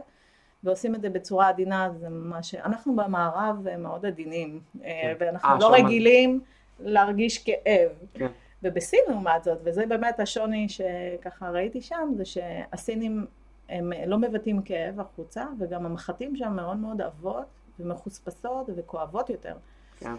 [0.63, 2.56] ועושים את זה בצורה עדינה, זה ממש...
[2.56, 5.13] אנחנו במערב מאוד עדינים, אה, כן.
[5.20, 5.78] ואנחנו 아, לא שמה.
[5.78, 6.41] רגילים
[6.80, 7.91] להרגיש כאב.
[8.13, 8.28] כן.
[8.63, 13.26] ובסין לעומת זאת, וזה באמת השוני שככה ראיתי שם, זה שהסינים
[13.70, 17.46] הם לא מבטאים כאב החוצה, וגם המחטים שם מאוד מאוד עבות.
[17.80, 19.56] ומחוספסות וכואבות יותר.
[20.00, 20.16] כן.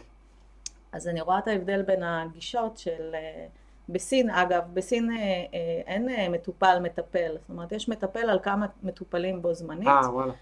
[0.93, 3.15] אז אני רואה את ההבדל בין הגישות של...
[3.15, 3.47] אה,
[3.89, 9.43] בסין, אגב, בסין אה, אה, אין מטופל מטפל, זאת אומרת, יש מטפל על כמה מטופלים
[9.43, 9.89] בו זמנית.
[9.89, 10.33] אה, וואלה.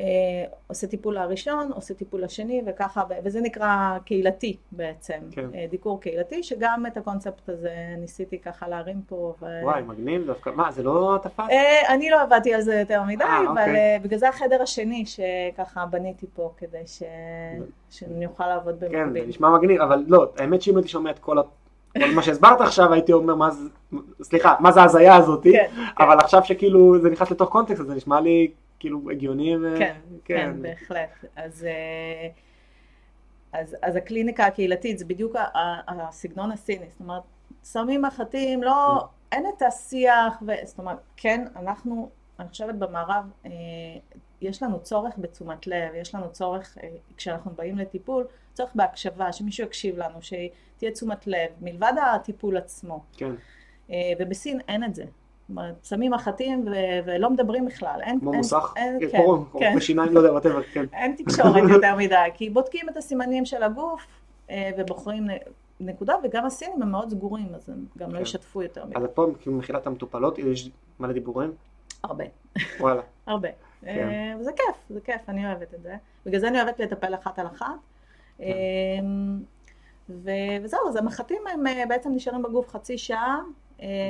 [0.00, 0.04] אה,
[0.66, 5.46] עושה טיפול הראשון, עושה טיפול השני וככה, וזה נקרא קהילתי בעצם, כן.
[5.54, 9.34] אה, דיקור קהילתי, שגם את הקונספט הזה ניסיתי ככה להרים פה.
[9.42, 9.46] ו...
[9.62, 11.50] וואי, מגניב דווקא, מה, זה לא תפס?
[11.50, 13.98] אה, אני לא עבדתי על זה יותר מדי, 아, אבל אוקיי.
[14.02, 17.02] בגלל זה החדר השני שככה בניתי פה, כדי ש...
[17.90, 19.04] שאני אוכל לעבוד במקביל.
[19.04, 21.42] כן, זה נשמע מגניב, אבל לא, האמת שאם הייתי שומע את כל ה...
[21.98, 23.68] כל מה שהסברת עכשיו הייתי אומר מה זה,
[24.22, 25.66] סליחה, מה זה ההזיה הזאתי, כן,
[25.98, 26.24] אבל כן.
[26.24, 29.74] עכשיו שכאילו זה נכנס לתוך קונטקסט זה נשמע לי כאילו הגיוני ו...
[29.78, 31.10] כן, כן, כן, בהחלט.
[31.36, 32.28] אז, אה,
[33.52, 35.36] אז, אז הקליניקה הקהילתית זה בדיוק
[35.88, 37.22] הסגנון הסיני, זאת אומרת,
[37.64, 40.52] שמים מחטים, לא, אין את השיח, ו...
[40.64, 42.10] זאת אומרת, כן, אנחנו
[42.40, 43.50] אני חושבת במערב, אה,
[44.40, 49.64] יש לנו צורך בתשומת לב, יש לנו צורך, אה, כשאנחנו באים לטיפול, צורך בהקשבה, שמישהו
[49.64, 53.04] יקשיב לנו, שתהיה תשומת לב, מלבד הטיפול עצמו.
[53.16, 53.32] כן.
[54.18, 55.04] ובסין אין את זה.
[55.50, 58.00] אומרת, שמים מחטים ו- ולא מדברים בכלל.
[58.02, 59.66] אין, כמו אין, מוסך, אין, כן, כן, כמו כן.
[59.68, 60.84] רופא שיניים, לא יודע, whatever, כן.
[60.92, 64.06] אין תקשורת יותר מדי, כי בודקים את הסימנים של הגוף
[64.50, 65.26] אה, ובוחרים
[65.80, 68.22] נקודה, וגם הסינים הם מאוד סגורים, אז הם גם לא כן.
[68.22, 68.96] ישתפו יותר מדי.
[68.96, 71.52] אז פה כאילו מכילה את המטופלות, יש מלא דיבורים?
[72.04, 72.24] הרבה,
[72.80, 73.02] וואלה.
[73.26, 73.48] הרבה.
[73.80, 74.08] כן.
[74.08, 75.94] אה, וזה כיף, זה כיף, אני אוהבת את זה.
[76.26, 77.66] בגלל זה אני אוהבת לטפל אחת על אחת.
[78.38, 78.44] כן.
[80.10, 80.30] ו-
[80.62, 83.40] וזהו, אז המחטים הם אה, בעצם נשארים בגוף חצי שעה,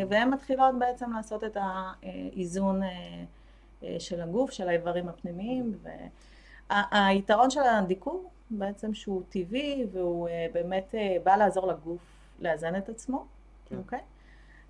[0.08, 2.88] והן מתחילות בעצם לעשות את האיזון אה,
[3.82, 5.78] אה, של הגוף, של האיברים הפנימיים.
[6.70, 12.00] והיתרון של הדיקור בעצם שהוא טבעי, והוא אה, באמת אה, בא לעזור לגוף
[12.40, 13.24] לאזן את עצמו,
[13.68, 13.76] כן.
[13.76, 14.00] אוקיי?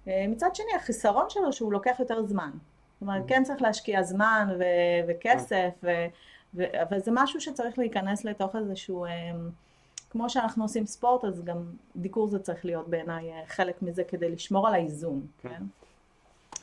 [0.08, 2.50] אה, מצד שני, החיסרון שלו שהוא לוקח יותר זמן.
[2.52, 3.28] זאת אומרת, Mhm.
[3.28, 4.62] כן צריך להשקיע זמן ו-
[5.08, 6.06] וכסף, ו-
[6.54, 9.10] ו- אבל זה משהו שצריך להיכנס לתוך איזשהו, אה,
[10.10, 11.64] כמו שאנחנו עושים ספורט, אז גם
[11.96, 15.48] דיקור זה צריך להיות בעיניי אה, חלק מזה כדי לשמור על האיזון, כן.
[15.48, 15.62] כן?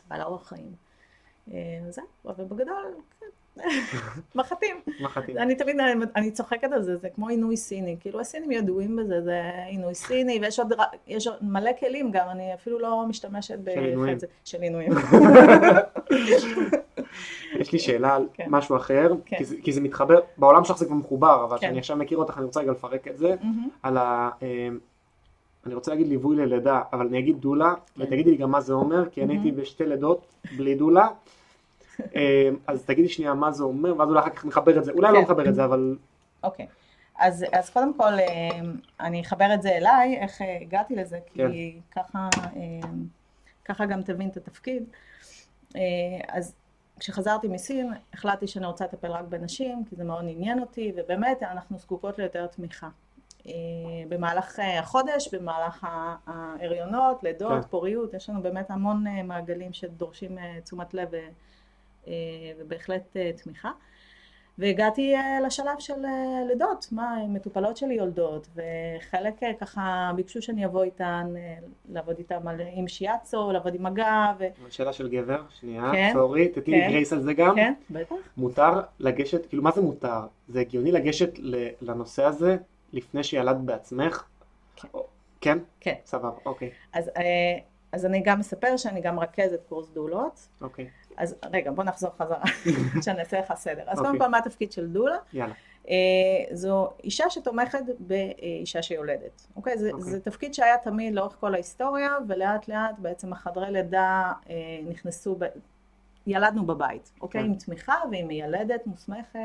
[0.09, 0.71] ועל אורח חיים.
[1.53, 3.25] אה, זהו, אבל בגדול, כן.
[4.35, 4.81] מחטים.
[4.99, 5.37] מחטים.
[5.37, 5.75] אני תמיד,
[6.15, 10.39] אני צוחקת על זה, זה כמו עינוי סיני, כאילו הסינים ידועים בזה, זה עינוי סיני,
[10.41, 10.73] ויש עוד,
[11.07, 14.15] יש עוד מלא כלים גם, אני אפילו לא משתמשת עינויים.
[14.17, 14.91] בחצי, של עינויים.
[17.59, 18.45] יש לי שאלה על כן.
[18.49, 19.37] משהו אחר, כן.
[19.37, 21.65] כי זה- כי זה מתחבר, בעולם שלך זה כבר מחובר, אבל כן.
[21.67, 23.35] כשאני עכשיו מכיר אותך אני רוצה רגע לפרק את זה.
[23.83, 24.29] על ה...
[24.43, 24.67] אה,
[25.65, 28.01] אני רוצה להגיד ליווי ללידה, אבל אני אגיד דולה, כן.
[28.01, 29.51] ותגידי לי גם מה זה אומר, כי אני הייתי.
[29.51, 30.25] בשתי לידות
[30.57, 31.07] בלי דולה,
[32.15, 35.11] אה, אז תגידי שנייה מה זה אומר, ואז אולי אחר כך נחבר את זה, אולי
[35.11, 35.23] לא כן.
[35.23, 35.95] נחבר את זה, אבל
[36.43, 36.67] אוקיי.
[37.19, 38.49] אז, אז קודם כל, אה,
[38.99, 41.51] אני אחבר את זה אליי, איך אה, הגעתי לזה, כי כן.
[42.01, 42.29] ככה,
[43.65, 44.83] ככה גם תבין את התפקיד.
[45.75, 45.81] אה,
[46.27, 46.53] אז
[46.99, 51.77] כשחזרתי מסין, החלטתי שאני רוצה לטפל רק בנשים, כי זה מאוד עניין אותי, ובאמת אנחנו
[51.77, 52.89] זקוקות ליותר תמיכה.
[53.47, 53.51] אה,
[54.09, 55.87] במהלך אה, החודש, במהלך
[56.27, 57.69] ההריונות, לידות, כן.
[57.69, 61.09] פוריות, יש לנו באמת המון אה, מעגלים שדורשים תשומת לב
[62.59, 63.71] ובהחלט תמיכה.
[64.57, 70.65] והגעתי אה, לשלב של אה, לידות, מה, מטופלות שלי יולדות, וחלק אה, ככה ביקשו שאני
[70.65, 71.33] אבוא איתן,
[71.89, 74.45] לעבוד איתן על- עם שיאצו, לעבוד עם מגע, ו...
[74.69, 76.09] שאלה של גבר, שנייה, כן.
[76.13, 76.89] סורי, תתני לי כן.
[76.89, 78.15] גרייס על זה גם, כן, בטח.
[78.37, 80.19] מותר לגשת, כאילו מה זה מותר?
[80.47, 81.31] זה הגיוני לגשת
[81.81, 82.57] לנושא הזה
[82.93, 84.23] לפני שילדת בעצמך?
[84.75, 84.87] כן.
[85.41, 85.57] כן?
[85.79, 85.93] כן.
[86.05, 87.09] סבבה, אוקיי, אז,
[87.91, 90.47] אז אני גם אספר שאני גם רכזת קורס דולות.
[90.61, 90.87] אוקיי,
[91.17, 92.43] אז רגע, בוא נחזור חזרה,
[93.03, 93.83] שאני אעשה לך סדר.
[93.87, 94.19] אז קודם אוקיי.
[94.19, 95.17] כל, מה התפקיד של דולה?
[95.33, 95.53] יאללה,
[95.89, 95.95] אה,
[96.51, 99.77] זו אישה שתומכת באישה שיולדת, אוקיי?
[99.77, 100.11] זה, אוקיי.
[100.11, 104.55] זה תפקיד שהיה תמיד לאורך כל ההיסטוריה, ולאט לאט בעצם החדרי לידה אה,
[104.89, 105.45] נכנסו, ב...
[106.27, 107.41] ילדנו בבית, אוקיי?
[107.41, 107.47] כן.
[107.47, 109.39] עם תמיכה ועם מיילדת מוסמכת,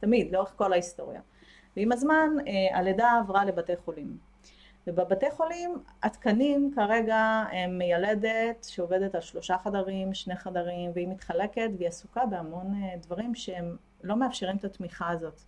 [0.00, 1.20] תמיד, לאורך כל ההיסטוריה.
[1.76, 4.16] ועם הזמן אה, הלידה עברה לבתי חולים.
[4.86, 11.88] ובבתי חולים התקנים כרגע הם מיילדת שעובדת על שלושה חדרים, שני חדרים, והיא מתחלקת והיא
[11.88, 15.40] עסוקה בהמון אה, דברים שהם לא מאפשרים את התמיכה הזאת.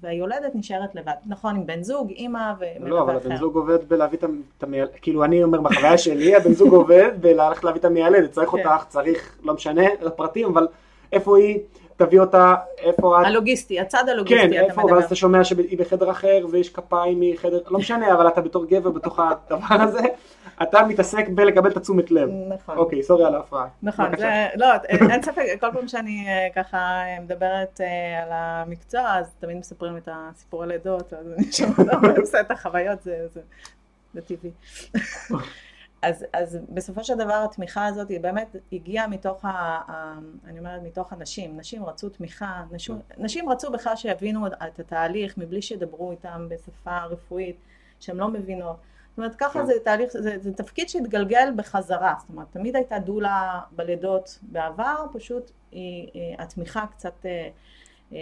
[0.00, 1.12] והיולדת נשארת לבד.
[1.26, 3.26] נכון, עם בן זוג, אימא לא, ומלווה אבל אחר.
[3.26, 4.18] הבן זוג עובד בלהביא
[4.58, 8.50] את המיילדת, כאילו אני אומר בחוויה שלי, הבן זוג עובד בללכת להביא את המיילדת, צריך
[8.50, 8.58] כן.
[8.58, 10.68] אותך, צריך, לא משנה, לפרטים, אבל
[11.12, 11.58] איפה היא,
[11.96, 14.94] תביא אותה, איפה את, הלוגיסטי, הצד כן, הלוגיסטי, אתה איפה, מדבר.
[14.94, 18.90] ואז אתה שומע שהיא בחדר אחר ויש כפיים מחדר, לא משנה, אבל אתה בתור גבר
[18.90, 20.00] בתוך הדבר הזה,
[20.62, 22.28] אתה מתעסק בלקבל את התשומת לב.
[22.48, 22.78] נכון.
[22.78, 23.66] אוקיי, סורי על ההפרעה.
[23.82, 24.22] נכון, בבקשה.
[24.22, 24.66] זה, לא,
[25.10, 29.96] אין ספק, כל פעם שאני אה, ככה אה, מדברת אה, על המקצוע, אז תמיד מספרים
[29.96, 33.40] את הסיפורי לידות, אז אני שומעת, עושה את החוויות, זה, זה,
[34.14, 34.50] זה טבעי.
[36.02, 40.82] אז, אז בסופו של דבר התמיכה הזאת היא באמת הגיעה מתוך, ה, ה, אני אומרת,
[40.82, 41.56] מתוך הנשים.
[41.56, 47.56] נשים רצו תמיכה, נשים, נשים רצו בכלל שיבינו את התהליך מבלי שידברו איתם בשפה רפואית,
[48.00, 48.76] שהן לא מבינות.
[49.16, 49.66] זאת אומרת, ככה כן.
[49.66, 52.14] זה תהליך, זה, זה תפקיד שהתגלגל בחזרה.
[52.18, 57.48] זאת אומרת, תמיד הייתה דולה בלידות בעבר, פשוט היא, היא, התמיכה קצת אה,
[58.12, 58.18] אה,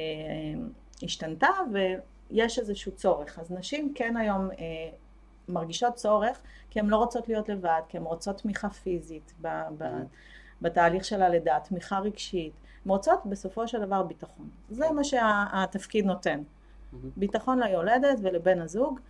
[1.02, 3.38] השתנתה ויש איזשהו צורך.
[3.38, 4.56] אז נשים כן היום אה,
[5.48, 9.84] מרגישות צורך, כי הן לא רוצות להיות לבד, כי הן רוצות תמיכה פיזית ב, ב,
[10.62, 12.52] בתהליך של הלידה, תמיכה רגשית.
[12.84, 14.48] הן רוצות בסופו של דבר ביטחון.
[14.70, 16.42] זה מה שהתפקיד נותן.
[17.16, 19.00] ביטחון ליולדת ולבן הזוג.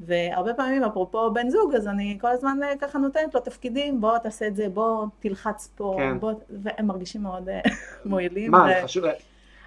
[0.00, 4.18] והרבה פעמים אפרופו בן זוג אז אני כל הזמן אה, ככה נותנת לו תפקידים בוא
[4.18, 6.18] תעשה את זה בוא תלחץ פה כן.
[6.18, 7.60] בוא והם מרגישים מאוד אה,
[8.04, 8.50] מועילים.
[8.50, 9.04] מה, ו- חשוב,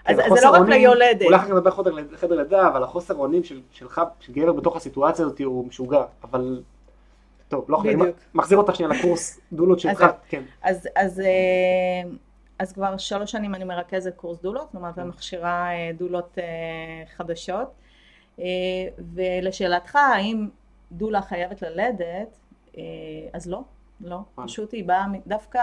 [0.05, 1.21] אז כן, זה החוסר לא רק ליולדת.
[1.25, 1.71] אולי אחר כך נדבר
[2.17, 6.63] חדר, לידה, אבל החוסר אונים של, שלך, של גבר בתוך הסיטואציה הזאת הוא משוגע, אבל
[7.47, 8.17] טוב, לא חשוב, בדיוק.
[8.33, 12.09] מחזיר אותך שנייה לקורס דולות שלך, אז- כן, אז, אז, אה,
[12.59, 16.37] אז כבר שלוש שנים אני מרכזת קורס דולות, זאת אומרת, אני מכשירה דולות
[17.17, 17.67] חדשות.
[19.15, 20.47] ולשאלתך, האם
[20.91, 22.39] דולה חייבת ללדת,
[23.33, 23.61] אז לא,
[24.01, 24.17] לא.
[24.35, 25.59] פשוט היא באה, דווקא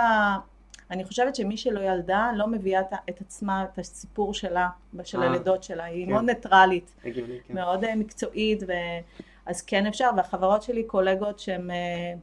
[0.90, 4.68] אני חושבת שמי שלא ילדה לא מביאה את עצמה, את הסיפור שלה,
[5.04, 6.12] של הלידות שלה, היא כן.
[6.12, 7.54] מאוד ניטרלית, הגיוני, כן.
[7.54, 8.72] מאוד מקצועית, ו...
[9.46, 11.70] אז כן אפשר, והחברות שלי קולגות שהן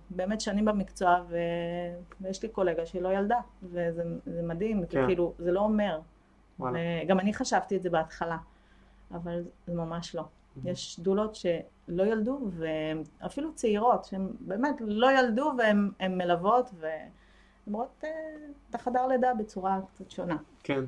[0.10, 1.38] באמת שנים במקצוע, ו...
[2.22, 4.04] ויש לי קולגה שהיא לא ילדה, וזה
[4.44, 5.06] מדהים, כן.
[5.08, 6.00] כאילו, זה לא אומר.
[6.60, 8.38] וגם אני חשבתי את זה בהתחלה,
[9.12, 10.24] אבל זה ממש לא.
[10.64, 17.25] יש דולות שלא ילדו, ואפילו צעירות, שהן באמת לא ילדו והן מלוות, ולמרות
[17.74, 18.06] uh,
[18.70, 20.38] את החדר לידה בצורה קצת שונה.
[20.64, 20.82] כן.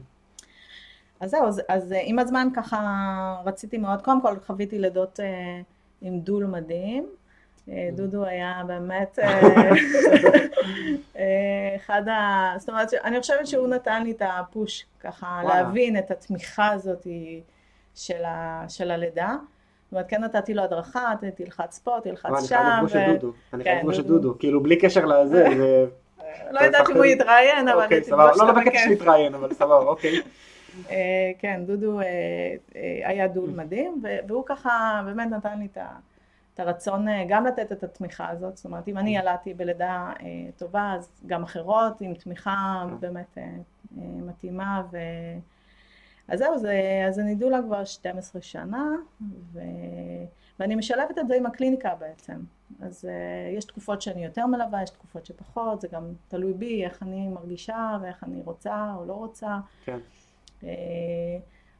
[1.19, 5.23] אז זהו, אז, אז uh, עם הזמן ככה רציתי מאוד, קודם כל חוויתי לידות uh,
[6.01, 7.09] עם דול מדהים.
[7.67, 9.19] Uh, דודו היה באמת
[11.75, 12.53] אחד ה...
[12.57, 15.61] זאת אומרת, אני חושבת שהוא נתן לי את הפוש, ככה וואלה.
[15.61, 17.07] להבין את התמיכה הזאת
[17.95, 19.35] של, ה, של הלידה.
[19.87, 22.55] זאת אומרת, כן נתתי לו הדרכה, תלחץ פה, תלחץ שם.
[22.55, 25.85] אני חייב לפגוש את דודו, אני חייב לפגוש את דודו, כאילו בלי קשר לזה, זה...
[26.51, 29.77] לא יודעת אם הוא יתראיין, אבל אוקיי, סבבה, לא, לא בקטע שהוא יתראיין, אבל סבבה,
[29.77, 30.21] אוקיי.
[30.89, 32.05] אה, כן, דודו אה,
[32.75, 35.67] אה, היה דול מדהים, והוא ככה באמת נתן לי
[36.53, 40.11] את הרצון גם לתת את התמיכה הזאת, זאת אומרת, אם אני ילדתי בלידה
[40.57, 43.37] טובה, אז גם אחרות עם תמיכה באמת
[43.95, 44.81] מתאימה,
[46.27, 48.85] אז זהו, זה, אז אני דולה כבר 12 שנה,
[49.53, 49.59] ו...
[50.59, 52.33] ואני משלבת את זה עם הקליניקה בעצם.
[52.81, 57.03] אז uh, יש תקופות שאני יותר מלווה, יש תקופות שפחות, זה גם תלוי בי, איך
[57.03, 59.57] אני מרגישה ואיך אני רוצה או לא רוצה.
[59.85, 59.99] כן.
[60.61, 60.65] Uh,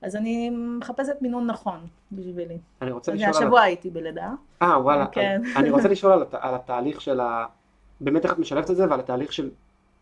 [0.02, 2.58] אז אני מחפשת מינון נכון בשבילי.
[2.82, 3.30] אני רוצה לשאול...
[3.30, 4.32] השבוע הייתי בלידה.
[4.62, 5.08] אה, וואלה.
[5.08, 5.42] כן.
[5.58, 6.34] אני רוצה לשאול על, הת...
[6.34, 7.46] על התהליך של ה...
[8.02, 9.50] באמת איך את משלבת את זה ועל התהליך של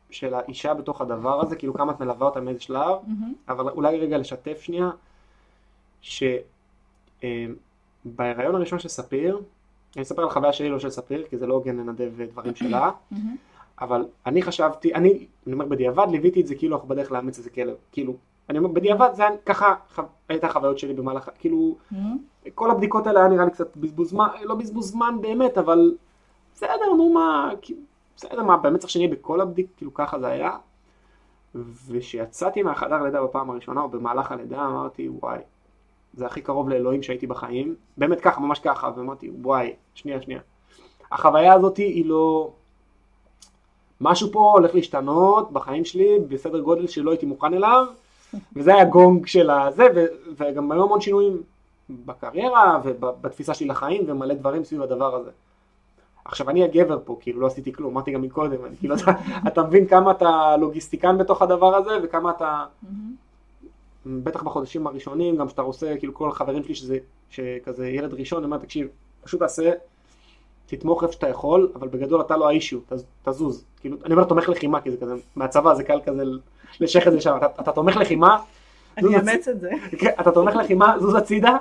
[0.09, 3.51] של האישה בתוך הדבר הזה, כאילו כמה את מלווה אותה מאיזה שלב, mm-hmm.
[3.51, 4.89] אבל אולי רגע לשתף שנייה,
[6.01, 6.35] שבהיריון
[8.37, 9.41] אה, הראשון של ספיר,
[9.95, 12.91] אני אספר על חוויה שלי לא של ספיר, כי זה לא הוגן לנדב דברים שלה.
[13.81, 17.49] אבל אני חשבתי, אני, אני אומר בדיעבד, ליוויתי את זה כאילו אנחנו בדרך לאמץ איזה
[17.49, 18.13] כלב, כאילו,
[18.49, 19.75] אני אומר בדיעבד זה היה ככה,
[20.29, 21.75] הייתה החוויות שלי במהלך, כאילו.
[22.55, 25.95] כל הבדיקות האלה היה נראה לי קצת בזבוז זמן, לא בזבוז זמן באמת, אבל
[26.55, 27.81] בסדר, נו מה, כאילו,
[28.17, 30.57] בסדר, מה, באמת צריך שנהיה בכל הבדיק, כאילו ככה זה היה.
[31.87, 35.39] וכשיצאתי מהחדר לידה בפעם הראשונה, או במהלך הלידה, אמרתי, וואי,
[36.15, 37.75] זה הכי קרוב לאלוהים שהייתי בחיים.
[37.97, 40.39] באמת ככה, ממש ככה, ואמרתי, וואי, שנייה, שנייה.
[41.11, 42.51] החוויה הזאת היא לא...
[44.01, 47.85] משהו פה הולך להשתנות בחיים שלי בסדר גודל שלא הייתי מוכן אליו,
[48.55, 49.87] וזה היה גונג של הזה,
[50.37, 51.41] וגם היו המון שינויים
[51.89, 55.31] בקריירה ובתפיסה שלי לחיים ומלא דברים סביב הדבר הזה.
[56.25, 59.11] עכשיו אני הגבר פה, כאילו לא עשיתי כלום, אמרתי גם מקודם, אני, כאילו אתה,
[59.47, 62.65] אתה מבין כמה אתה לוגיסטיקן בתוך הדבר הזה וכמה אתה,
[64.05, 66.97] בטח בחודשים הראשונים, גם שאתה רוצה, כאילו כל החברים שלי שזה,
[67.29, 68.87] שכזה ילד ראשון, אני אומר תקשיב,
[69.23, 69.71] פשוט תעשה,
[70.65, 72.79] תתמוך איפה שאתה יכול, אבל בגדול אתה לא האישיו,
[73.23, 76.23] תזוז, כאילו, אני אומר תומך לחימה, כי זה כזה, מהצבא זה קל כזה
[76.79, 78.37] לשייך את זה שם, אתה, אתה תומך לחימה,
[78.97, 81.57] אני אאמץ את זה, כן, אתה תומך לחימה, זוז הצידה,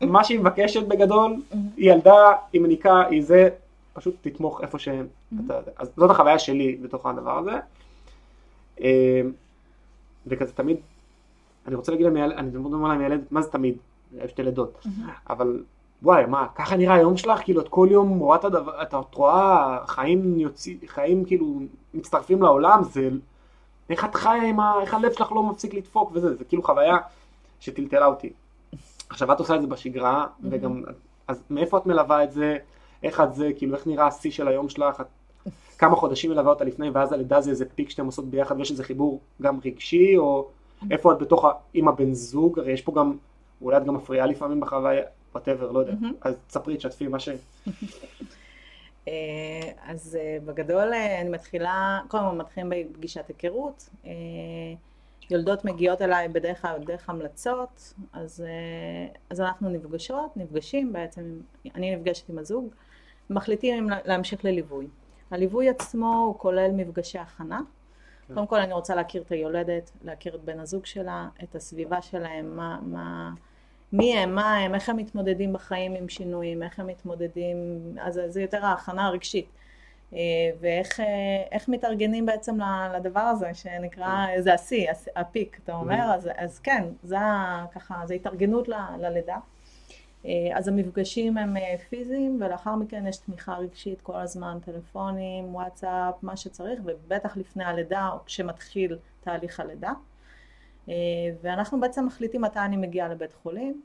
[0.00, 1.36] מה שהיא מבקשת בגדול,
[1.76, 3.48] היא ילדה, היא מניקה, היא זה,
[3.92, 5.06] פשוט תתמוך איפה שהם.
[5.06, 5.52] Mm-hmm.
[5.76, 7.50] אז זאת החוויה שלי בתוך הדבר הזה.
[8.80, 9.32] אמ,
[10.26, 10.76] וכזה תמיד,
[11.66, 13.76] אני רוצה להגיד להם, אני אומר להם ילד, מה זה תמיד?
[14.26, 14.86] שתי לידות.
[15.30, 15.62] אבל
[16.02, 17.40] וואי, מה, ככה נראה היום שלך?
[17.44, 21.60] כאילו, את כל יום רואה את הדבר, את רואה חיים יוצאים, חיים כאילו
[21.94, 23.10] מצטרפים לעולם, זה...
[23.90, 24.74] איך את חיה עם ה...
[24.80, 26.96] איך הלב שלך לא מפסיק לדפוק וזה, זה כאילו חוויה
[27.60, 28.32] שטלטלה אותי.
[29.08, 30.26] עכשיו את עושה את זה בשגרה.
[30.50, 30.82] וגם,
[31.28, 32.56] אז מאיפה את מלווה את זה?
[33.02, 35.06] איך את זה, כאילו איך נראה השיא של היום שלך, את,
[35.78, 38.84] כמה חודשים מלווה אותה לפני ואז הלידה זה איזה פיק שאתם עושות ביחד ויש איזה
[38.84, 40.48] חיבור גם רגשי או
[40.90, 43.16] איפה את בתוך עם הבן זוג, הרי יש פה גם,
[43.62, 47.28] אולי את גם מפריעה לפעמים בחוויה, וואטאבר, לא יודע, אז תספרי, תשתפי מה ש...
[49.08, 53.88] אה, אז אה, בגדול אה, אני מתחילה, קודם כל מתחילים בפגישת היכרות,
[55.30, 58.44] יולדות מגיעות אליי בדרך כלל דרך המלצות, אז,
[59.30, 61.22] אז אנחנו נפגשות, נפגשים בעצם,
[61.74, 62.68] אני נפגשת עם הזוג,
[63.30, 64.86] מחליטים להמשיך לליווי.
[65.30, 67.60] הליווי עצמו הוא כולל מפגשי הכנה.
[68.34, 72.56] קודם כל אני רוצה להכיר את היולדת, להכיר את בן הזוג שלה, את הסביבה שלהם,
[72.56, 73.30] מה, מה,
[73.92, 77.56] מי הם, מה הם, איך הם מתמודדים בחיים עם שינויים, איך הם מתמודדים,
[78.00, 79.46] אז זה יותר ההכנה הרגשית.
[80.14, 80.18] אה,
[80.60, 82.58] ואיך אה, מתארגנים בעצם
[82.94, 84.26] לדבר הזה שנקרא.
[84.38, 87.16] זה השיא, הפיק, אתה אומר, אז, אז כן, זה
[87.74, 88.68] ככה, זה התארגנות
[88.98, 89.36] ללידה.
[90.54, 91.56] אז המפגשים הם
[91.88, 98.08] פיזיים ולאחר מכן יש תמיכה רגשית כל הזמן, טלפונים, וואטסאפ, מה שצריך ובטח לפני הלידה
[98.12, 99.92] או כשמתחיל תהליך הלידה.
[101.42, 103.82] ואנחנו בעצם מחליטים מתי אני מגיעה לבית חולים.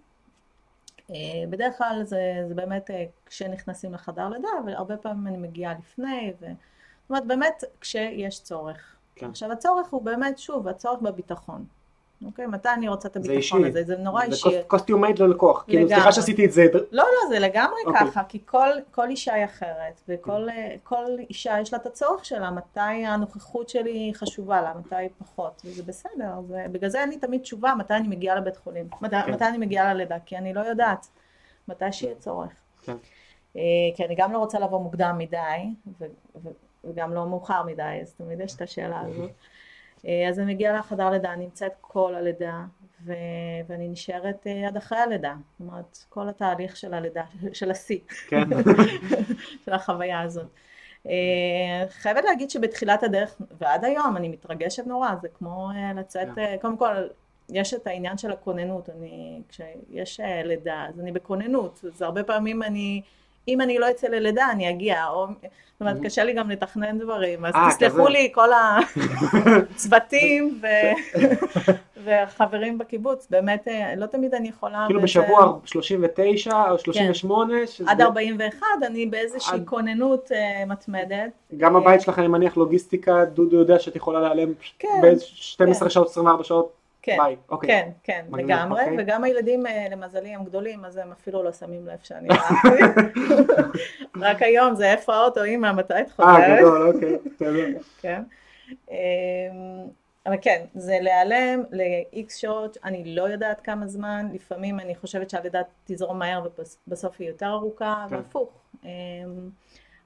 [1.50, 2.90] בדרך כלל זה, זה באמת
[3.26, 6.46] כשנכנסים לחדר לידה, אבל הרבה פעמים אני מגיעה לפני, ו...
[6.46, 8.96] זאת אומרת באמת כשיש צורך.
[9.16, 9.30] כן.
[9.30, 11.66] עכשיו הצורך הוא באמת, שוב, הצורך בביטחון.
[12.26, 12.48] אוקיי?
[12.48, 13.84] מתי אני רוצה את הביטחון הזה?
[13.84, 14.50] זה נורא אישי.
[14.52, 15.64] זה קוסטיום מייד ללקוח.
[15.68, 16.66] כאילו, סליחה שעשיתי את זה.
[16.74, 18.08] לא, לא, זה לגמרי אוקיי.
[18.08, 20.48] ככה, כי כל, כל אישה היא אחרת, וכל
[20.84, 25.62] כל אישה יש לה את הצורך שלה, מתי הנוכחות שלי חשובה לה, מתי היא פחות,
[25.66, 26.42] וזה בסדר.
[26.48, 29.34] זה, בגלל זה אין לי תמיד תשובה מתי אני מגיעה לבית חולים, מתי, כן.
[29.34, 31.08] מתי אני מגיעה ללידה, כי אני לא יודעת
[31.68, 32.52] מתי שיהיה צורך.
[32.84, 32.96] כן.
[33.58, 33.62] אה,
[33.96, 35.38] כי אני גם לא רוצה לבוא מוקדם מדי,
[36.00, 36.06] ו,
[36.44, 36.50] ו,
[36.84, 39.32] וגם לא מאוחר מדי, אז תמיד יש את השאלה הזאת.
[40.06, 42.64] אה, אז אני מגיעה לחדר לידה, אני נמצאת כל הלידה,
[43.06, 43.14] ו...
[43.68, 45.36] ואני נשארת אה, עד אחרי הלידה.
[45.52, 47.24] זאת אומרת, כל התהליך של הלידה,
[47.54, 48.44] של השיא, כן.
[49.66, 50.48] של החוויה הזאת.
[51.08, 56.56] אה, חייבת להגיד שבתחילת הדרך, ועד היום, אני מתרגשת נורא, זה כמו לצאת, כן.
[56.62, 57.08] קודם כל,
[57.50, 63.02] יש את העניין של הכוננות, אני, כשיש לידה, אז אני בכוננות, אז הרבה פעמים אני...
[63.48, 67.46] אם אני לא אצא ללידה אני אגיע, או, זאת אומרת קשה לי גם לתכנן דברים,
[67.46, 68.50] אז אה, תסלחו לי כל
[69.76, 70.62] הצוותים
[72.04, 74.84] והחברים בקיבוץ, באמת אה, לא תמיד אני יכולה.
[74.88, 77.54] כאילו בשבוע 39 או 38?
[77.78, 77.88] כן.
[77.88, 81.32] עד 41 אני באיזושהי כוננות אה, מתמדת.
[81.58, 85.90] גם הבית שלך אני מניח לוגיסטיקה, דודו יודע שאת יכולה להיעלם כן, ב-12 כן.
[85.90, 86.87] שעות, 24 שעות.
[87.08, 87.36] כן, ביי.
[87.50, 87.70] אוקיי.
[87.70, 88.98] כן, כן, מגניב, לגמרי, אוקיי.
[89.00, 92.28] וגם הילדים אה, למזלי הם גדולים, אז הם אפילו לא שמים לב שאני
[94.28, 96.40] רק היום זה איפה האוטו, אמא, מתי את חוזרת?
[96.40, 97.68] אה, גדול, אוקיי, בסדר.
[98.02, 98.22] כן.
[98.92, 98.96] אמ,
[100.26, 105.62] אבל כן, זה להיעלם ל-X שעות, אני לא יודעת כמה זמן, לפעמים אני חושבת שהלידה
[105.86, 106.48] תזרום מהר
[106.88, 108.16] ובסוף היא יותר ארוכה, כן.
[108.16, 108.50] והפוך.
[108.84, 108.90] אמ,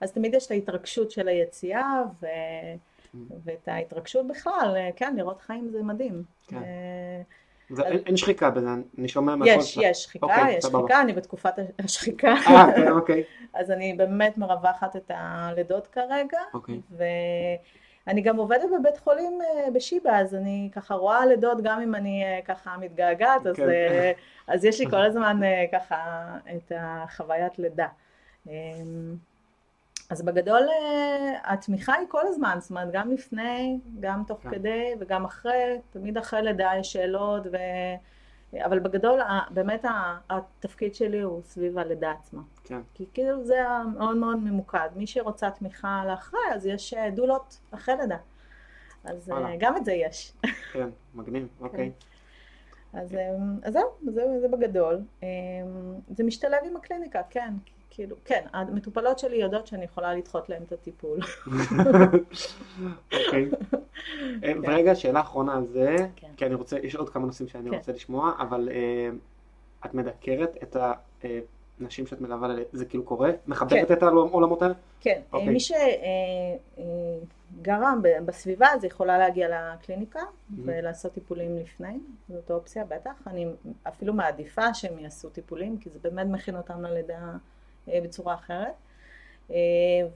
[0.01, 2.27] אז תמיד יש את ההתרגשות של היציאה, ו...
[3.43, 6.23] ואת ההתרגשות בכלל, אה, כן, לראות חיים זה מדהים.
[6.47, 6.57] כן.
[6.57, 7.21] אה,
[8.05, 12.33] אין שחיקה בזה, אני שומע מהכל יש, יש שחיקה, אוקיי, יש שחיקה, אני בתקופת השחיקה.
[12.33, 13.23] אה, כן, אוקיי.
[13.59, 16.39] אז אני באמת מרווחת את הלידות כרגע.
[16.53, 16.81] אוקיי.
[18.07, 19.39] ואני גם עובדת בבית חולים
[19.73, 24.11] בשיבא, אז אני ככה רואה לידות גם אם אני ככה מתגעגעת, אז, כן.
[24.47, 25.39] אז יש לי כל הזמן
[25.71, 27.87] ככה את החוויית לידה.
[30.11, 34.49] אז בגדול אה, התמיכה היא כל הזמן, זאת אומרת גם לפני, גם תוך כן.
[34.51, 37.57] כדי וגם אחרי, תמיד אחרי לידה יש שאלות, ו...
[38.65, 39.85] אבל בגדול באמת
[40.29, 42.41] התפקיד שלי הוא סביב הלידה עצמה.
[42.63, 42.81] כן.
[42.93, 43.55] כי כאילו זה
[43.95, 48.17] מאוד מאוד ממוקד, מי שרוצה תמיכה לאחרי אז יש אה, דולות אחרי לידה.
[49.03, 49.55] אז אה, וואלה.
[49.59, 50.33] גם את זה יש.
[50.73, 51.65] כן, מגניב, כן.
[51.65, 51.91] אוקיי.
[52.93, 53.17] אז,
[53.63, 55.01] אז זהו, זה, זה בגדול.
[56.09, 57.53] זה משתלב עם הקליניקה, כן.
[57.93, 61.19] כאילו, כן, המטופלות שלי יודעות שאני יכולה לדחות להם את הטיפול.
[63.13, 63.49] אוקיי.
[64.23, 64.57] אה, כן.
[64.63, 66.27] ורגע, שאלה אחרונה על זה, כן.
[66.37, 67.75] כי אני רוצה, יש עוד כמה נושאים שאני כן.
[67.75, 69.09] רוצה לשמוע, אבל אה,
[69.85, 70.77] את מדקרת את
[71.79, 73.31] הנשים שאת מלווה, זה כאילו קורה?
[73.47, 74.73] מחברת את העולמות האלה?
[74.99, 75.49] כן, אוקיי.
[75.49, 75.59] מי
[77.59, 77.93] שגרה
[78.25, 80.21] בסביבה אז יכולה להגיע לקליניקה
[80.65, 83.47] ולעשות טיפולים לפני, זאת אופציה בטח, אני
[83.83, 87.19] אפילו מעדיפה שהם יעשו טיפולים, כי זה באמת מכין אותם ללידה.
[87.87, 88.73] אה, בצורה אחרת.
[89.51, 89.55] אה,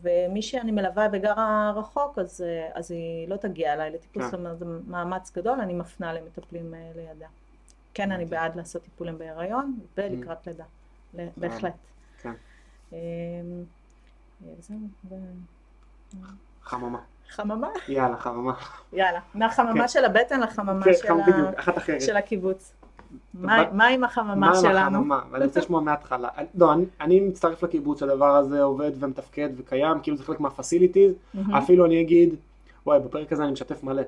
[0.02, 4.60] ומי שאני מלווה וגרה רחוק, אז, אה, אז היא לא תגיע אליי לטיפול, זאת אומרת
[4.60, 7.28] זה מאמץ גדול, אני מפנה למטפלים לידה.
[7.94, 10.64] כן, אני בעד לעשות טיפולים בהיריון ולקראת לידה,
[11.38, 11.74] בהחלט.
[12.22, 12.34] כן.
[16.62, 17.00] חממה.
[17.30, 17.70] חממה?
[17.88, 18.54] יאללה, חממה.
[18.94, 19.88] יאלה, מהחממה כן.
[19.88, 20.86] של הבטן לחממה
[21.86, 22.74] כן, של הקיבוץ.
[23.34, 24.74] מה עם החממה שלנו?
[24.74, 25.20] מה עם החממה?
[25.32, 26.30] ואני רוצה לשמוע מההתחלה.
[26.56, 31.14] לא, אני מצטרף לקיבוץ שהדבר הזה עובד ומתפקד וקיים, כאילו זה חלק מהפסיליטיז,
[31.58, 32.36] אפילו אני אגיד,
[32.86, 34.02] וואי, בפרק הזה אני משתף מלא.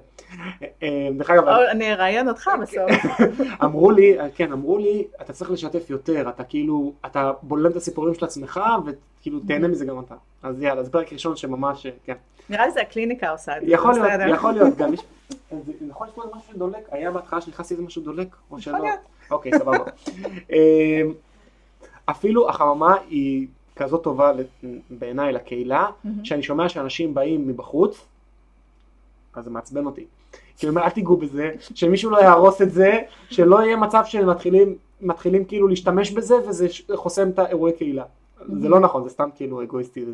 [0.61, 1.47] אה, דרך אגב...
[1.47, 2.91] אני אראיין אותך בסוף.
[3.63, 8.13] אמרו לי, כן, אמרו לי, אתה צריך לשתף יותר, אתה כאילו, אתה בולם את הסיפורים
[8.13, 8.61] של עצמך,
[9.27, 10.15] וכאילו תהנה מזה גם אתה.
[10.43, 12.13] אז יאללה, זה פרק ראשון שממש, כן.
[12.49, 13.71] נראה לי זה הקליניקה עושה את זה.
[13.71, 14.99] יכול להיות, יכול להיות, גם יש...
[15.87, 16.87] נכון, יש פה משהו שדולק?
[16.91, 18.35] היה בהתחלה שנכנסתי איזה משהו דולק?
[18.51, 18.77] או שלא?
[19.31, 19.83] אוקיי, סבבה.
[20.51, 21.13] אמ,
[22.05, 24.31] אפילו החממה היא כזאת טובה
[24.89, 25.87] בעיניי לקהילה,
[26.23, 28.05] שאני שומע שאנשים באים מבחוץ,
[29.33, 30.05] אז זה מעצבן אותי.
[30.57, 32.99] כאילו, אל תיגעו בזה, שמישהו לא יהרוס את זה,
[33.29, 38.03] שלא יהיה מצב שמתחילים מתחילים כאילו להשתמש בזה וזה חוסם את האירועי קהילה.
[38.61, 40.05] זה לא נכון, זה סתם כאילו אגואיסטי.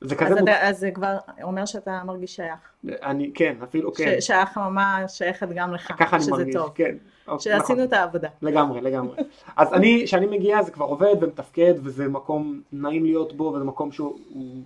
[0.00, 0.42] זה אז, כזה מוצ...
[0.42, 2.58] אתה, אז זה כבר אומר שאתה מרגיש שייך.
[3.02, 4.20] אני, כן, אפילו, כן.
[4.20, 6.70] ש, שהחממה שייכת גם לך, ככה אני מרגיש, טוב.
[6.74, 6.96] כן.
[7.28, 7.80] אוקיי, שעשינו נכון.
[7.88, 8.28] את העבודה.
[8.42, 9.16] לגמרי, לגמרי.
[9.56, 13.92] אז אני, כשאני מגיע זה כבר עובד ומתפקד וזה מקום נעים להיות בו וזה מקום
[13.92, 14.62] שהוא, הוא-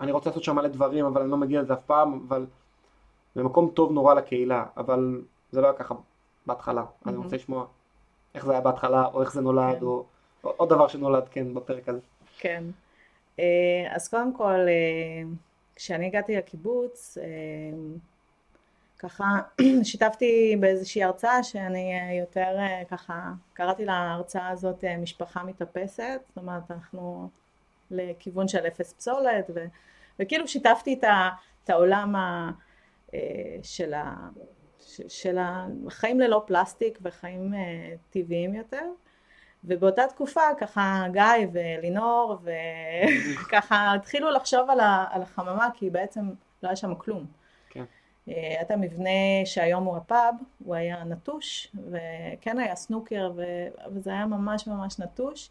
[0.00, 2.46] אני רוצה לעשות שם מלא דברים אבל אני לא מגיע לזה אף פעם, אבל
[3.34, 5.94] זה מקום טוב נורא לקהילה, אבל זה לא היה ככה
[6.46, 6.84] בהתחלה.
[7.06, 7.16] אני.
[7.16, 7.64] רוצה לשמוע
[8.34, 9.84] איך זה היה בהתחלה או איך זה נולד כן.
[9.84, 10.04] או
[10.42, 12.00] עוד דבר שנולד כן בפרק הזה.
[12.38, 12.64] כן.
[13.38, 15.22] אה, אז קודם כל, אה,
[15.76, 17.26] כשאני הגעתי לקיבוץ, אה,
[18.98, 19.24] ככה
[19.84, 22.56] שיתפתי באיזושהי הרצאה שאני יותר
[22.90, 27.28] ככה, קראתי להרצאה הזאת משפחה מתאפסת, זאת אומרת אנחנו
[27.90, 29.64] לכיוון של אפס פסולת, ו,
[30.18, 31.30] וכאילו שיתפתי את, ה,
[31.64, 32.50] את העולם ה,
[33.62, 34.14] של, ה,
[35.08, 37.54] של החיים ללא פלסטיק וחיים
[38.10, 38.84] טבעיים יותר.
[39.64, 46.20] ובאותה תקופה ככה גיא ולינור וככה התחילו לחשוב על, ה, על החממה כי בעצם
[46.62, 47.26] לא היה שם כלום.
[47.70, 47.84] כן.
[48.28, 49.10] אה, היה את המבנה
[49.44, 50.34] שהיום הוא הפאב,
[50.64, 53.42] הוא היה נטוש וכן היה סנוקר ו-
[53.84, 55.50] אבל זה היה ממש ממש נטוש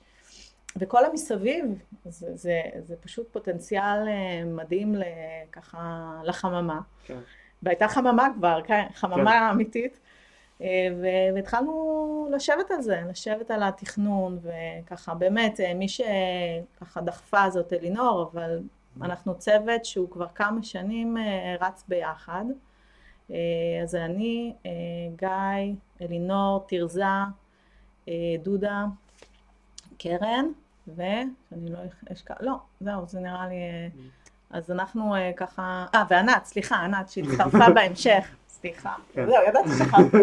[0.76, 1.66] וכל המסביב
[2.06, 5.04] זה, זה, זה פשוט פוטנציאל אה, מדהים ל-
[5.52, 6.80] ככה לחממה.
[7.06, 7.20] כן.
[7.64, 10.00] והייתה חממה כבר, כן, חממה אמיתית.
[11.02, 17.74] ו- והתחלנו לשבת על זה, לשבת על התכנון, וככה באמת, אה, מי שככה דחפה זאת
[17.74, 18.60] אלינור, אבל
[19.02, 22.46] אנחנו צוות שהוא כבר כמה שנים אה, רץ ביחד.
[23.32, 23.36] אה,
[23.84, 24.54] אז זה אני,
[25.16, 27.04] גיא, אלינור, תרזה,
[28.44, 28.86] דודה,
[29.98, 30.46] קרן,
[30.88, 31.80] ושאני לא
[32.12, 33.56] אשכח, לא, זהו, זה נראה לי...
[33.56, 33.88] אה,
[34.50, 39.26] אז אנחנו ככה, אה, וענת, סליחה, ענת, שהצטרפה בהמשך, סליחה, כן.
[39.26, 40.18] זהו, ידעתי שכחתי.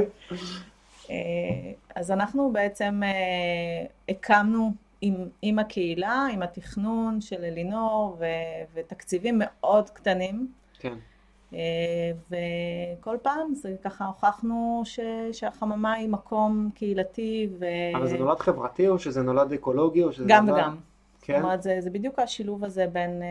[1.10, 1.16] אה,
[1.94, 8.24] אז אנחנו בעצם אה, הקמנו עם, עם הקהילה, עם התכנון של אלינור ו,
[8.74, 10.94] ותקציבים מאוד קטנים, כן.
[11.54, 11.58] אה,
[12.30, 15.00] וכל פעם זה ככה הוכחנו ש,
[15.32, 17.66] שהחממה היא מקום קהילתי ו...
[17.94, 20.58] אבל זה נולד חברתי או שזה נולד אקולוגי או שזה גם נולד...
[20.62, 20.76] וגם.
[21.18, 21.42] זאת כן.
[21.42, 23.22] אומרת, זה, זה בדיוק השילוב הזה בין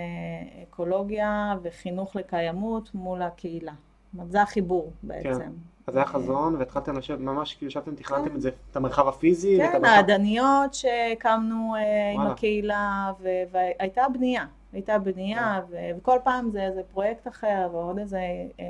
[0.63, 3.73] אקולוגיה וחינוך לקיימות מול הקהילה.
[4.11, 5.51] זאת אומרת, זה החיבור בעצם.
[5.87, 8.35] אז היה חזון והתחלתם לשבת, ממש כאילו ישבתם, תכננתם כן.
[8.35, 9.85] את זה, את המרחב הפיזי כן.
[9.85, 12.21] העדניות שהקמנו אה, עם.
[12.21, 13.11] הקהילה,
[13.51, 14.45] והייתה בנייה.
[14.73, 15.95] הייתה בנייה, כן.
[15.97, 18.65] וכל פעם זה איזה פרויקט אחר, ועוד איזה אה,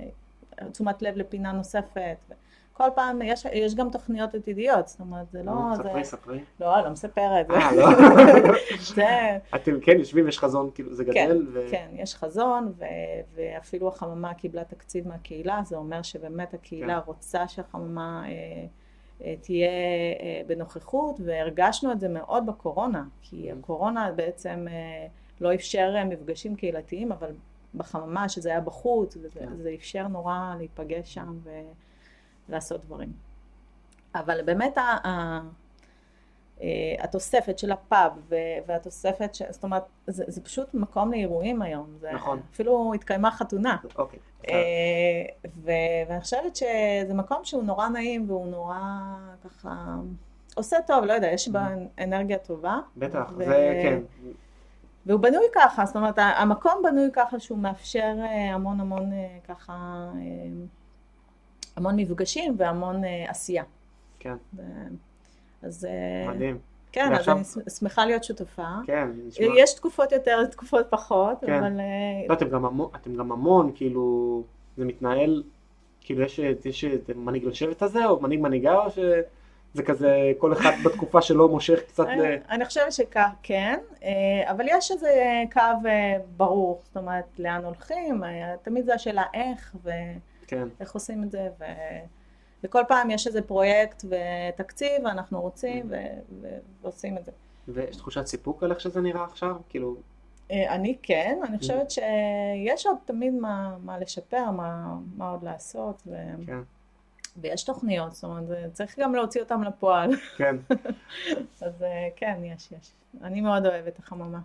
[0.00, 2.16] אה, תשומת לב לפינה נוספת.
[2.76, 5.52] כל פעם יש, יש גם תוכניות עתידיות, זאת אומרת, זה לא...
[5.52, 6.40] נו, זה, ספרי, ספרי.
[6.60, 7.50] לא, לא מספרת.
[7.50, 7.86] אה, לא.
[8.94, 9.38] זה...
[9.54, 11.66] אתם כן יושבים, יש חזון, כאילו זה כן, גדל, ו...
[11.70, 12.84] כן, יש חזון, ו-
[13.34, 17.06] ואפילו החממה קיבלה תקציב מהקהילה, זה אומר שבאמת הקהילה כן.
[17.06, 18.30] רוצה שהחממה אה,
[19.24, 23.54] אה, תהיה אה, בנוכחות, והרגשנו את זה מאוד בקורונה, כי Mm.
[23.58, 25.06] הקורונה בעצם אה,
[25.40, 27.30] לא אפשר אה, מפגשים קהילתיים, אבל
[27.74, 29.48] בחממה, שזה היה בחוץ, וזה כן.
[29.74, 31.38] אפשר נורא להיפגש שם
[32.48, 33.12] ולעשות דברים.
[34.14, 35.40] אבל באמת ה- ה-
[36.62, 38.12] אה, התוספת של הפאב
[38.66, 39.42] והתוספת, ש...
[39.50, 41.86] זאת אומרת, זה, זה פשוט מקום לאירועים היום.
[42.00, 42.40] זה, נכון.
[42.52, 43.76] אפילו התקיימה חתונה.
[43.98, 44.18] אוקיי.
[44.48, 44.54] אה,
[45.56, 45.70] ו-
[46.08, 48.78] ואני חושבת שזה מקום שהוא נורא נעים והוא נורא
[49.44, 49.96] ככה
[50.54, 51.68] עושה טוב, לא יודע, יש בה
[51.98, 52.78] אנרגיה טובה.
[52.96, 53.98] בטח, ו- זה כן.
[55.06, 59.10] והוא בנוי ככה, זאת אומרת, המקום בנוי ככה שהוא מאפשר אה, המון המון
[59.48, 60.04] ככה,
[61.76, 63.64] המון מפגשים והמון אה, עשייה.
[64.18, 64.62] כן, ו-
[65.62, 66.58] אז אה, מדהים.
[66.92, 68.66] כן, אז ועכשיו- אני שמ- שמחה להיות שותפה.
[68.86, 69.46] כן, נשמע.
[69.56, 71.52] יש תקופות יותר, תקופות פחות, כן.
[71.52, 71.84] אבל אה,
[72.28, 74.42] לא, אתם גם המון, אתם גם המון, כאילו,
[74.76, 75.42] זה מתנהל,
[76.00, 81.22] כאילו יש, יש מנהיג לשבט הזה, או מנהיג מנהיגה, או שזה כזה, כל אחד בתקופה
[81.22, 82.10] שלו מושך קצת ל...
[82.10, 84.10] אני- אני חושבת שכן, אה,
[84.50, 85.12] אבל יש איזה
[85.52, 89.74] קו אה, ברור, זאת אומרת, לאן הולכים, אה, תמיד זה השאלה איך
[90.46, 91.64] כן, ואיך עושים את זה, ו...
[92.64, 95.96] וכל פעם יש איזה פרויקט ותקציב, ואנחנו רוצים ו...
[96.40, 96.48] ו...
[96.82, 97.32] ועושים את זה.
[97.68, 99.56] ויש תחושת סיפוק על איך שזה נראה עכשיו?
[99.68, 99.96] כאילו,
[100.50, 106.02] אה, אני כן, אני חושבת שיש עוד תמיד מה, מה לשפר, מה, מה עוד לעשות,
[106.06, 106.16] ו...
[106.46, 106.58] כן,
[107.36, 110.10] ויש תוכניות, זאת אומרת, צריך גם להוציא אותן לפועל.
[110.36, 110.56] כן,
[111.62, 112.92] אז אה, כן, יש, יש.
[113.22, 114.40] אני מאוד אוהבת החממה.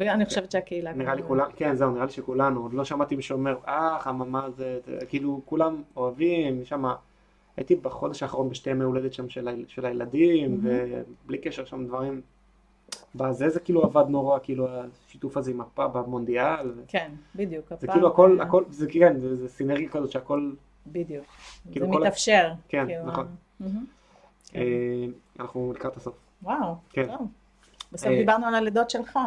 [0.00, 0.92] ואני חושבת שהקהילה...
[0.92, 4.50] נראה לי כולם, כן, זהו, נראה לי שכולנו, עוד לא שמעתי מישהו אומר, אה, חממה
[4.50, 6.84] זה, זה", כאילו, כולם אוהבים, שם,
[7.56, 9.48] הייתי בחודש האחרון בשתי ימי הולדת שם של,
[9.86, 12.20] הילדים, ובלי קשר שם דברים,
[13.14, 17.68] בזה זה כאילו עבד נורא, כאילו, השיתוף הזה עם הפאב במונדיאל, כן, בדיוק.
[17.68, 20.50] זה הפעם, כאילו הכל, הכל, זה כן, זה, זה סינרגיה כזאת שהכל,
[20.86, 21.24] בדיוק.
[21.72, 22.52] כאילו זה ה- מתאפשר.
[22.68, 23.26] כן, כאילו, נכון.
[24.52, 24.58] כן.
[24.60, 25.06] אה,
[25.40, 26.14] אנחנו לקראת הסוף.
[26.42, 27.06] וואו, כן.
[27.06, 27.26] טוב.
[27.92, 29.18] בסוף אה, דיברנו על הלידות שלך.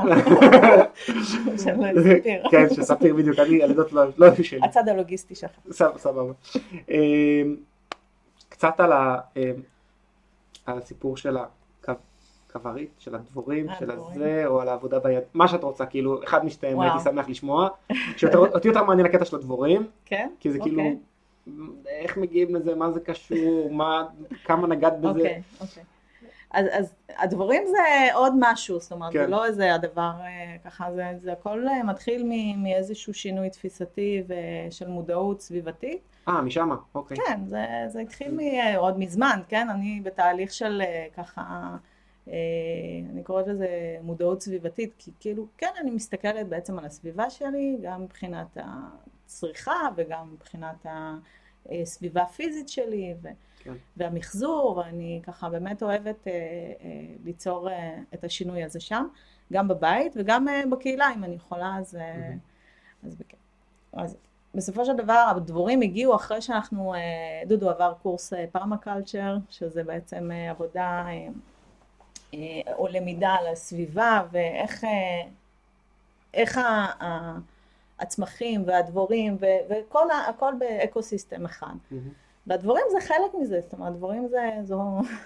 [1.58, 1.58] של
[2.18, 2.50] ספיר.
[2.52, 4.60] כן, של ספיר בדיוק, אני הלידות לא לא היו שלי.
[4.64, 5.52] הצד הלוגיסטי שלך.
[5.98, 6.34] סבבה.
[6.90, 7.56] אמ,
[8.50, 9.42] קצת על ה- אמ,
[10.66, 11.38] על הסיפור של
[11.88, 13.92] הכברית, של הדבורים, של.
[13.92, 16.80] הזה, או על העבודה ביד, מה שאת רוצה, כאילו, אחד משתיהם.
[16.80, 17.70] הייתי שמח לשמוע.
[18.18, 20.30] שאותי יותר מעניין הקטע של הדבורים, כן?
[20.40, 20.98] כי זה כאילו, אוקיי.
[21.88, 24.04] איך מגיעים לזה, מה זה קשור, מה,
[24.46, 25.10] כמה נגעת בזה.
[25.10, 25.84] אוקיי, אוקיי.
[26.54, 29.20] אז, אז הדבורים זה עוד משהו, זאת אומרת, כן.
[29.20, 34.24] זה לא איזה הדבר אה, ככה, זה, זה הכל אה, מתחיל מ- מאיזשהו שינוי תפיסתי
[34.28, 36.02] ושל מודעות סביבתית.
[36.28, 37.18] אה, משמה, אוקיי.
[37.18, 39.70] כן, זה, זה התחיל מ- עוד מזמן, כן?
[39.70, 41.76] אני בתהליך של אה, ככה,
[42.28, 42.34] אה,
[43.14, 43.68] אני קוראת לזה
[44.02, 48.58] מודעות סביבתית, כי כאילו, כן, אני מסתכלת בעצם על הסביבה שלי, גם מבחינת
[49.26, 50.86] הצריכה וגם מבחינת
[51.72, 53.28] הסביבה הפיזית שלי, ו...
[53.64, 53.74] כן.
[53.98, 56.90] והמחזור, ואני ככה באמת אוהבת אה, אה,
[57.24, 59.08] ליצור אה, את השינוי הזה שם,
[59.54, 62.38] גם בבית וגם אה, בקהילה, אם אני יכולה, אז, אה, מהמם.
[63.04, 63.18] אז.
[63.94, 64.18] אז
[64.56, 67.00] בסופו של דבר הדבורים הגיעו אחרי שאנחנו, אה,
[67.48, 71.28] דודו עבר קורס פרמקלצ'ר, שזה בעצם אה, עבודה אה,
[72.34, 74.90] אה, או למידה על הסביבה ואיך אה,
[76.34, 76.62] איך ה-
[77.04, 77.38] ה-
[78.00, 81.74] הצמחים והדבורים ו- וכל ה- הכל באקו-סיסטם אחד.
[81.92, 82.10] מהמם.
[82.48, 84.82] והדבורים זה חלק מזה, זאת אומרת, דבורים זה, זו,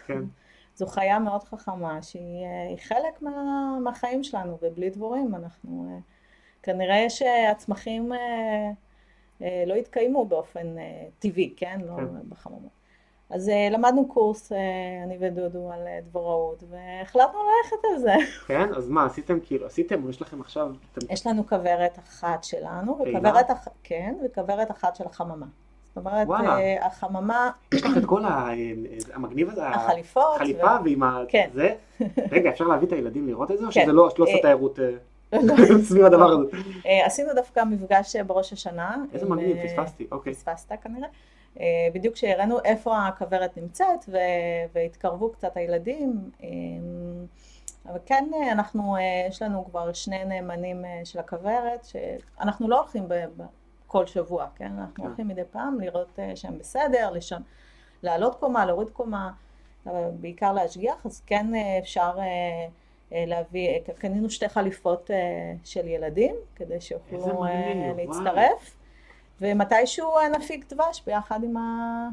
[0.07, 0.21] כן.
[0.77, 3.31] זו חיה מאוד חכמה שהיא אה, חלק מה,
[3.83, 5.97] מהחיים שלנו, ובלי דבורים אנחנו, אה,
[6.63, 10.75] כנראה שהצמחים אה, לא יתקיימו באופן
[11.19, 11.79] טבעי, כן?
[11.87, 12.05] לא כן.
[12.29, 12.77] בחממות.
[13.29, 14.51] אז למדנו קורס,
[15.03, 18.13] אני ודודו, על דבוראות, והחלטנו ללכת על זה.
[18.47, 22.43] כן, אז מה, עשיתם כאילו, עשיתם, או יש לכם עכשיו, אתם- יש לנו כוורת אחת
[22.43, 23.19] שלנו, פעילה?
[23.19, 23.67] וכוורת, אח...
[23.83, 25.45] כן, וכוורת אחת של החממה.
[25.97, 26.27] אומרת.
[26.29, 28.49] אה, החממה, יש לך את כל ה-
[29.13, 31.23] המגניב הזה, החליפות, החליפה ועם ה...
[31.27, 31.49] כן.
[31.53, 31.73] זה?
[32.31, 33.81] רגע, אפשר להביא את הילדים לראות את זה, או כן.
[33.83, 34.89] שזה לא, שלא עושה אה, תיירות אה,
[35.43, 35.55] לא.
[35.89, 36.57] סביב הדבר הזה?
[36.85, 38.95] אה, עשינו דווקא מפגש אה, בראש השנה.
[39.13, 40.33] איזה מגניב, אה, פספסתי, אוקיי.
[40.33, 41.07] פספסת כנראה.
[41.59, 44.17] אה, בדיוק שהראינו איפה הכוורת נמצאת ו-
[44.73, 46.29] והתקרבו קצת הילדים.
[46.43, 46.47] אה,
[47.91, 52.79] אבל כן, אה, אנחנו, אה, יש לנו כבר שני נאמנים אה, של הכוורת, שאנחנו לא
[52.79, 53.07] הולכים
[53.87, 54.71] כל שבוע, כן?
[54.79, 55.03] אנחנו כן.
[55.03, 57.41] הולכים מדי פעם לראות אה, שהם בסדר, לשם,
[58.03, 59.31] לעלות קומה, להוריד קומה,
[60.19, 65.11] בעיקר להשגיח, אז כן אה, אפשר אה, להביא, אה, קנינו שתי חליפות
[65.63, 67.45] של ילדים, כדי שיוכלו.
[67.97, 68.75] להצטרף,
[69.41, 72.09] ומתישהו נפיק דבש ביחד עם, ה...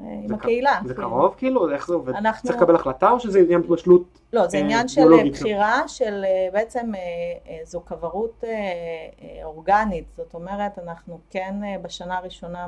[0.00, 0.80] אה, עם הקהילה.
[0.84, 1.08] זה כאילו.
[1.10, 1.70] קרוב כאילו?
[1.70, 2.14] איך זה עובד?
[2.14, 4.18] אנחנו- צריך לקבל החלטה או שזה עניין בשלות?
[4.32, 5.32] לא, זה אה, עניין של ביולוגית.
[5.32, 7.00] בחירה של אה, בעצם אה,
[7.48, 12.66] אה, זו כברות אה, אה, אורגנית, זאת אומרת אנחנו כן אה, בשנה הראשונה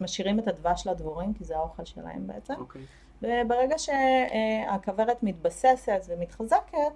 [0.00, 2.82] משאירים את הדבש לדבורים כי זה האוכל שלהם בעצם, אוקיי.
[3.22, 6.92] וברגע שהכוורת מתבססת ומתחזקת,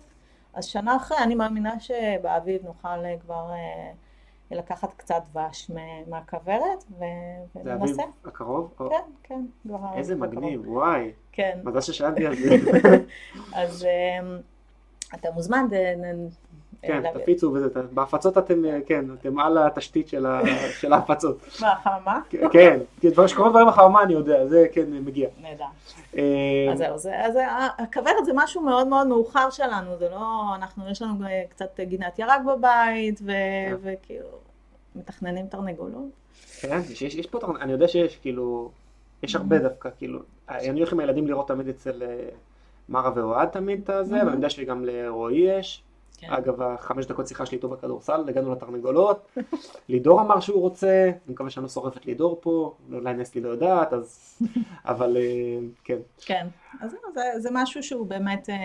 [0.54, 3.92] אז שנה אחרי אני מאמינה שבאביב נוכל אה, כבר אה,
[4.54, 5.70] לקחת קצת דבש
[6.06, 7.04] מהכוורת ו-
[7.64, 8.02] זה אביב וננסה.
[8.24, 8.74] הקרוב?
[8.78, 8.84] כן,
[9.22, 9.44] כן,
[9.96, 10.28] איזה הקרוב.
[10.34, 11.10] מגניב, וואי.
[11.32, 11.58] כן.
[11.64, 12.56] מזל ששאלתי על זה.
[13.62, 13.84] אז
[14.20, 14.38] אמ,
[15.14, 15.66] אתה מוזמן,
[16.82, 20.26] כן, תפיצו וזה, בהפצות אתם, אה, כן, אתם על התשתית של
[20.92, 21.38] ההפצות.
[21.60, 22.20] מה, חממה?
[22.52, 25.28] כן, כי דברים שקורים דברים בחממה אני יודע, זה כן מגיע.
[25.42, 25.64] נהדר.
[26.16, 26.22] אה,
[26.72, 30.90] אז זהו, זה- אז ה- הכוורת זה משהו מאוד מאוד מאוחר שלנו, זה לא, אנחנו,
[30.90, 33.74] יש לנו אה, קצת גינת ירק בבית, כן.
[33.82, 34.26] וכאילו,
[34.94, 36.10] מתכננים תרנגולות.
[36.60, 38.70] כן, יש, יש, פה, תרנ- אני יודע שיש, כאילו,
[39.22, 40.18] יש הרבה דווקא, כאילו,
[40.48, 42.28] אני הולך עם הילדים לראות תמיד אצל אה,
[42.88, 44.16] מרה ואוהד תמיד את הזה.
[44.16, 45.82] ואני יודע שגם לרועי יש.
[46.18, 46.30] כן.
[46.30, 49.28] אגב, החמש דקות שיחה שלי איתו בכדורסל, הגענו לתרנגולות.
[49.88, 53.92] לידור אמר שהוא רוצה, אני מקווה שאני לא שורפת לידור פה, אולי נסלי לא יודעת,
[53.92, 54.38] אז...
[54.84, 55.98] אבל אה, כן.
[56.18, 56.46] כן,
[56.80, 58.56] אז זה, זה משהו שהוא באמת אה,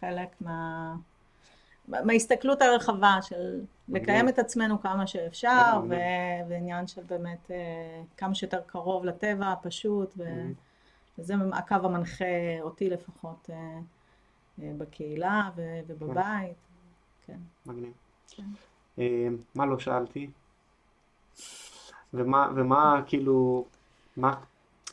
[0.00, 0.94] חלק מה...
[1.88, 4.28] מההסתכלות הרחבה של לקיים.
[4.28, 5.80] את עצמנו כמה שאפשר.
[6.48, 10.22] ועניין של באמת אה, כמה שיותר קרוב לטבע הפשוט, ו...
[10.22, 11.18] Mhm.
[11.18, 12.24] וזה הקו המנחה
[12.60, 13.78] אותי לפחות אה,
[14.62, 15.50] אה, בקהילה.
[15.86, 16.56] ובבית,
[17.26, 17.38] כן.
[17.66, 17.92] מגניב.
[18.30, 18.42] כן.
[19.54, 20.30] מה לא שאלתי?
[22.14, 23.64] ומה, ומה כאילו,
[24.16, 24.34] מה,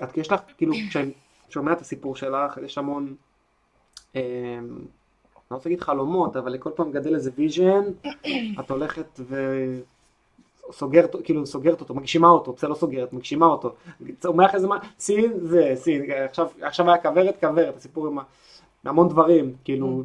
[0.03, 1.11] את יש לך, כאילו, כשאני
[1.49, 3.15] שומע את הסיפור שלך, יש המון,
[5.51, 7.83] לא רוצה להגיד חלומות, אבל לכל פעם גדל איזה vision,
[8.59, 9.19] את הולכת
[10.69, 13.73] וסוגרת, כאילו סוגרת אותו, מגשימה אותו, בסדר, לא סוגרת, מגשימה אותו,
[14.19, 18.17] צומח איזה מה, סין זה, סין, עכשיו, עכשיו היה כוורת, כוורת, הסיפור עם
[18.85, 20.03] המון דברים, כאילו,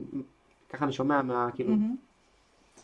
[0.70, 1.96] ככה אני שומע מה, כאילו, מהמם.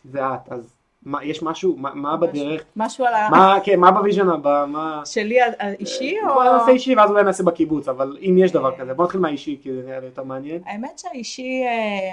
[0.03, 3.29] זה את, אז מה, יש משהו, מה, מה בדרך, משהו על ה...
[3.31, 6.33] מה, כן, מה ב vision הבא, מה, שלי האישי או...
[6.33, 9.59] בוא נעשה אישי ואז אולי נעשה בקיבוץ, אבל אם יש דבר כזה, בוא נתחיל מהאישי,
[9.61, 10.61] כי זה נראה לי יותר מעניין.
[10.65, 11.63] האמת שהאישי,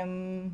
[0.05, 0.49] אמ,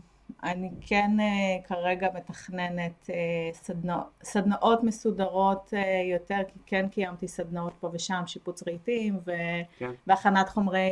[0.45, 3.11] אני כן אה, כרגע מתכננת אה,
[3.53, 5.73] סדנא, סדנאות מסודרות
[6.13, 9.33] יותר, כי כן קיימתי סדנאות פה ושם, שיפוץ רהיטים ו...
[9.79, 9.91] כן.
[10.07, 10.91] והכנת חומרי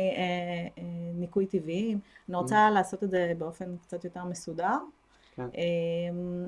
[1.15, 1.99] ניקוי טבעיים.
[2.29, 2.73] אני רוצה mm.
[2.73, 4.77] לעשות את זה באופן קצת יותר מסודר.
[5.35, 5.49] כן.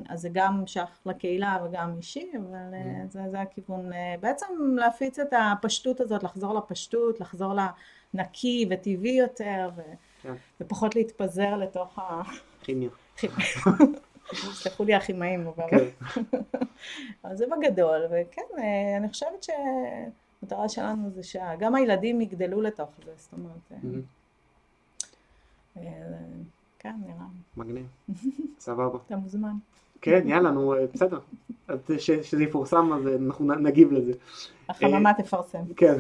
[0.10, 3.12] אז זה גם שייך לקהילה וגם אישי, אבל mm.
[3.12, 3.92] זה, זה הכיוון.
[4.20, 7.54] בעצם להפיץ את הפשטות הזאת, לחזור לפשטות, לחזור
[8.14, 9.70] לנקי וטבעי יותר.
[9.76, 9.82] ו...
[10.22, 10.34] כן.
[10.62, 12.22] ופחות להתפזר לתוך ה...
[12.62, 12.90] כימיה.
[14.34, 15.66] סלחו לי הכימאים, אבל...
[15.70, 16.22] כן.
[17.24, 23.12] אבל זה בגדול, וכן, אה, אני חושבת שהמטרה שלנו זה שגם הילדים יגדלו לתוך זה,
[23.16, 23.72] זאת אומרת...
[23.72, 23.78] אה,
[25.78, 25.84] אה,
[26.88, 27.26] כן, נראה.
[27.58, 27.86] מגניב,
[28.60, 28.98] סבבה.
[29.08, 29.54] אתה מוזמן.
[30.02, 31.20] כן, יאללה, נו, בסדר.
[31.98, 34.12] שזה יפורסם, אז אנחנו נגיב לזה.
[34.70, 35.64] החממה תפרסם.
[35.76, 35.98] כן.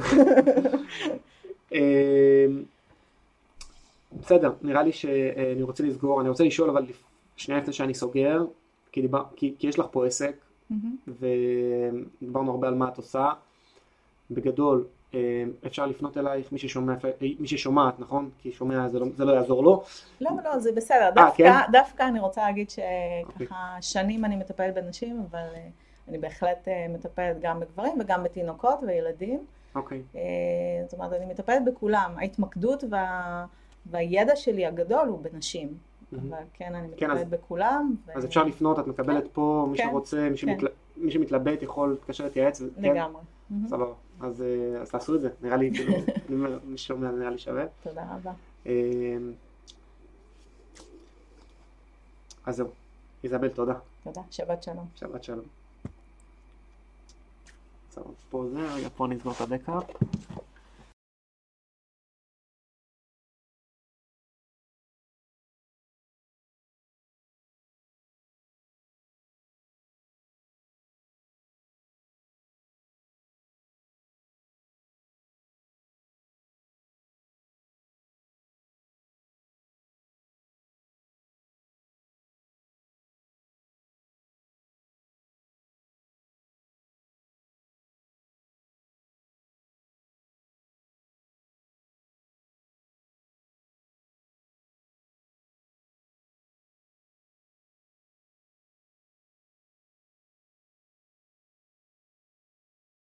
[4.21, 6.85] בסדר, נראה לי שאני רוצה לסגור, אני רוצה לשאול אבל
[7.35, 8.45] שנייה לפני שאני סוגר,
[8.91, 10.35] כי, דיבר, כי, כי יש לך פה עסק,
[10.71, 10.75] mm-hmm.
[12.21, 13.29] ודיברנו הרבה על מה את עושה.
[14.31, 14.96] בגדול, אה,
[15.65, 16.93] אפשר לפנות אלייך, מי, ששומע,
[17.39, 18.29] מי ששומעת, נכון?
[18.37, 19.83] כי שומע זה לא, זה לא יעזור לו.
[20.21, 21.09] לא, לא, זה בסדר.
[21.15, 21.71] 아, אה, דווקא, כן?
[21.71, 22.83] דווקא אני רוצה להגיד שככה
[23.23, 23.47] אוקיי.
[23.47, 23.81] okay.
[23.81, 25.67] שנים אני מטפלת בנשים, אבל אה,
[26.07, 29.45] אני בהחלט מטפלת גם בגברים וגם בתינוקות וילדים.
[29.75, 30.01] אוקיי.
[30.13, 30.17] Okay.
[30.83, 32.11] זאת אומרת, אני מטפלת בכולם.
[32.17, 33.45] ההתמקדות וה...
[33.85, 35.67] והידע שלי הגדול הוא בנשים.
[35.67, 36.15] Mm-hmm.
[36.29, 37.95] אבל כן, אני כן, מטפלת בכולם.
[38.15, 38.27] אז ו...
[38.27, 40.35] אפשר לפנות, את מקבלת כן, פה, מי כן, שרוצה, מי, כן.
[40.35, 40.67] שמתל...
[40.97, 42.61] מי שמתלבט יכול להתקשר להתייעץ.
[42.77, 43.21] לגמרי.
[43.21, 43.36] כן?
[43.67, 43.93] סבבה.
[44.21, 45.93] אז, אה, אז תעשו את זה, נראה לי, כאילו,
[46.63, 47.65] מי שומע נראה לי שווה.
[47.83, 48.31] תודה רבה.
[48.65, 48.71] אמ,
[52.45, 52.67] אז זהו.
[53.23, 53.73] איזבל, תודה.
[54.03, 54.87] תודה, שבת שלום.
[54.95, 55.45] שבת שלום.
[58.29, 59.79] פה זה, רגע, פה נסגור את הדקה.